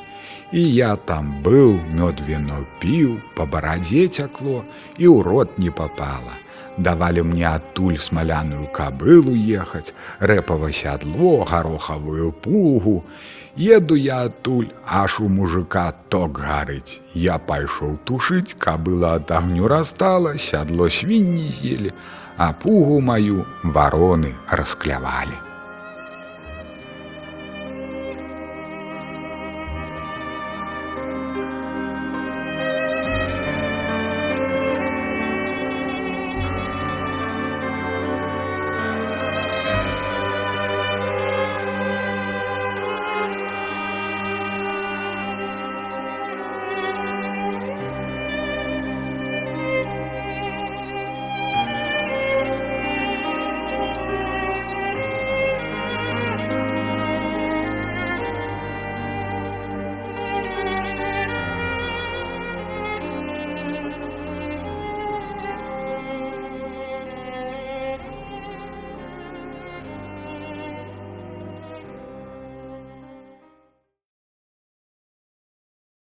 І 0.54 0.62
я 0.62 0.94
там 1.10 1.32
быў, 1.42 1.82
мёд 1.98 2.22
віно 2.22 2.62
піў, 2.78 3.18
па 3.34 3.50
барадзе 3.50 4.06
цякло 4.08 4.62
і 4.94 5.10
ў 5.10 5.26
рот 5.26 5.58
не 5.58 5.74
попала 5.74 6.38
давалі 6.78 7.22
мне 7.22 7.46
адтуль 7.46 7.98
смаляную 7.98 8.68
кабылу 8.70 9.34
ехаць, 9.34 9.92
рэпава 10.20 10.70
сядло, 10.72 11.44
гарохавую 11.44 12.32
пугу. 12.32 13.02
Еду 13.58 13.96
я 13.96 14.22
адтуль, 14.22 14.68
аж 14.86 15.18
у 15.20 15.28
мужика 15.28 15.92
ток 16.08 16.38
гарыць. 16.38 17.00
Я 17.12 17.38
пайшоў 17.42 17.96
тушыць, 18.06 18.54
кабыла 18.54 19.16
ад 19.18 19.34
агню 19.34 19.66
растала, 19.66 20.36
сядло 20.38 20.86
свінні 20.86 21.50
з'елі, 21.50 21.92
а 22.36 22.52
пугу 22.52 23.00
маю 23.02 23.42
вароны 23.64 24.34
расклявалі. 24.46 25.47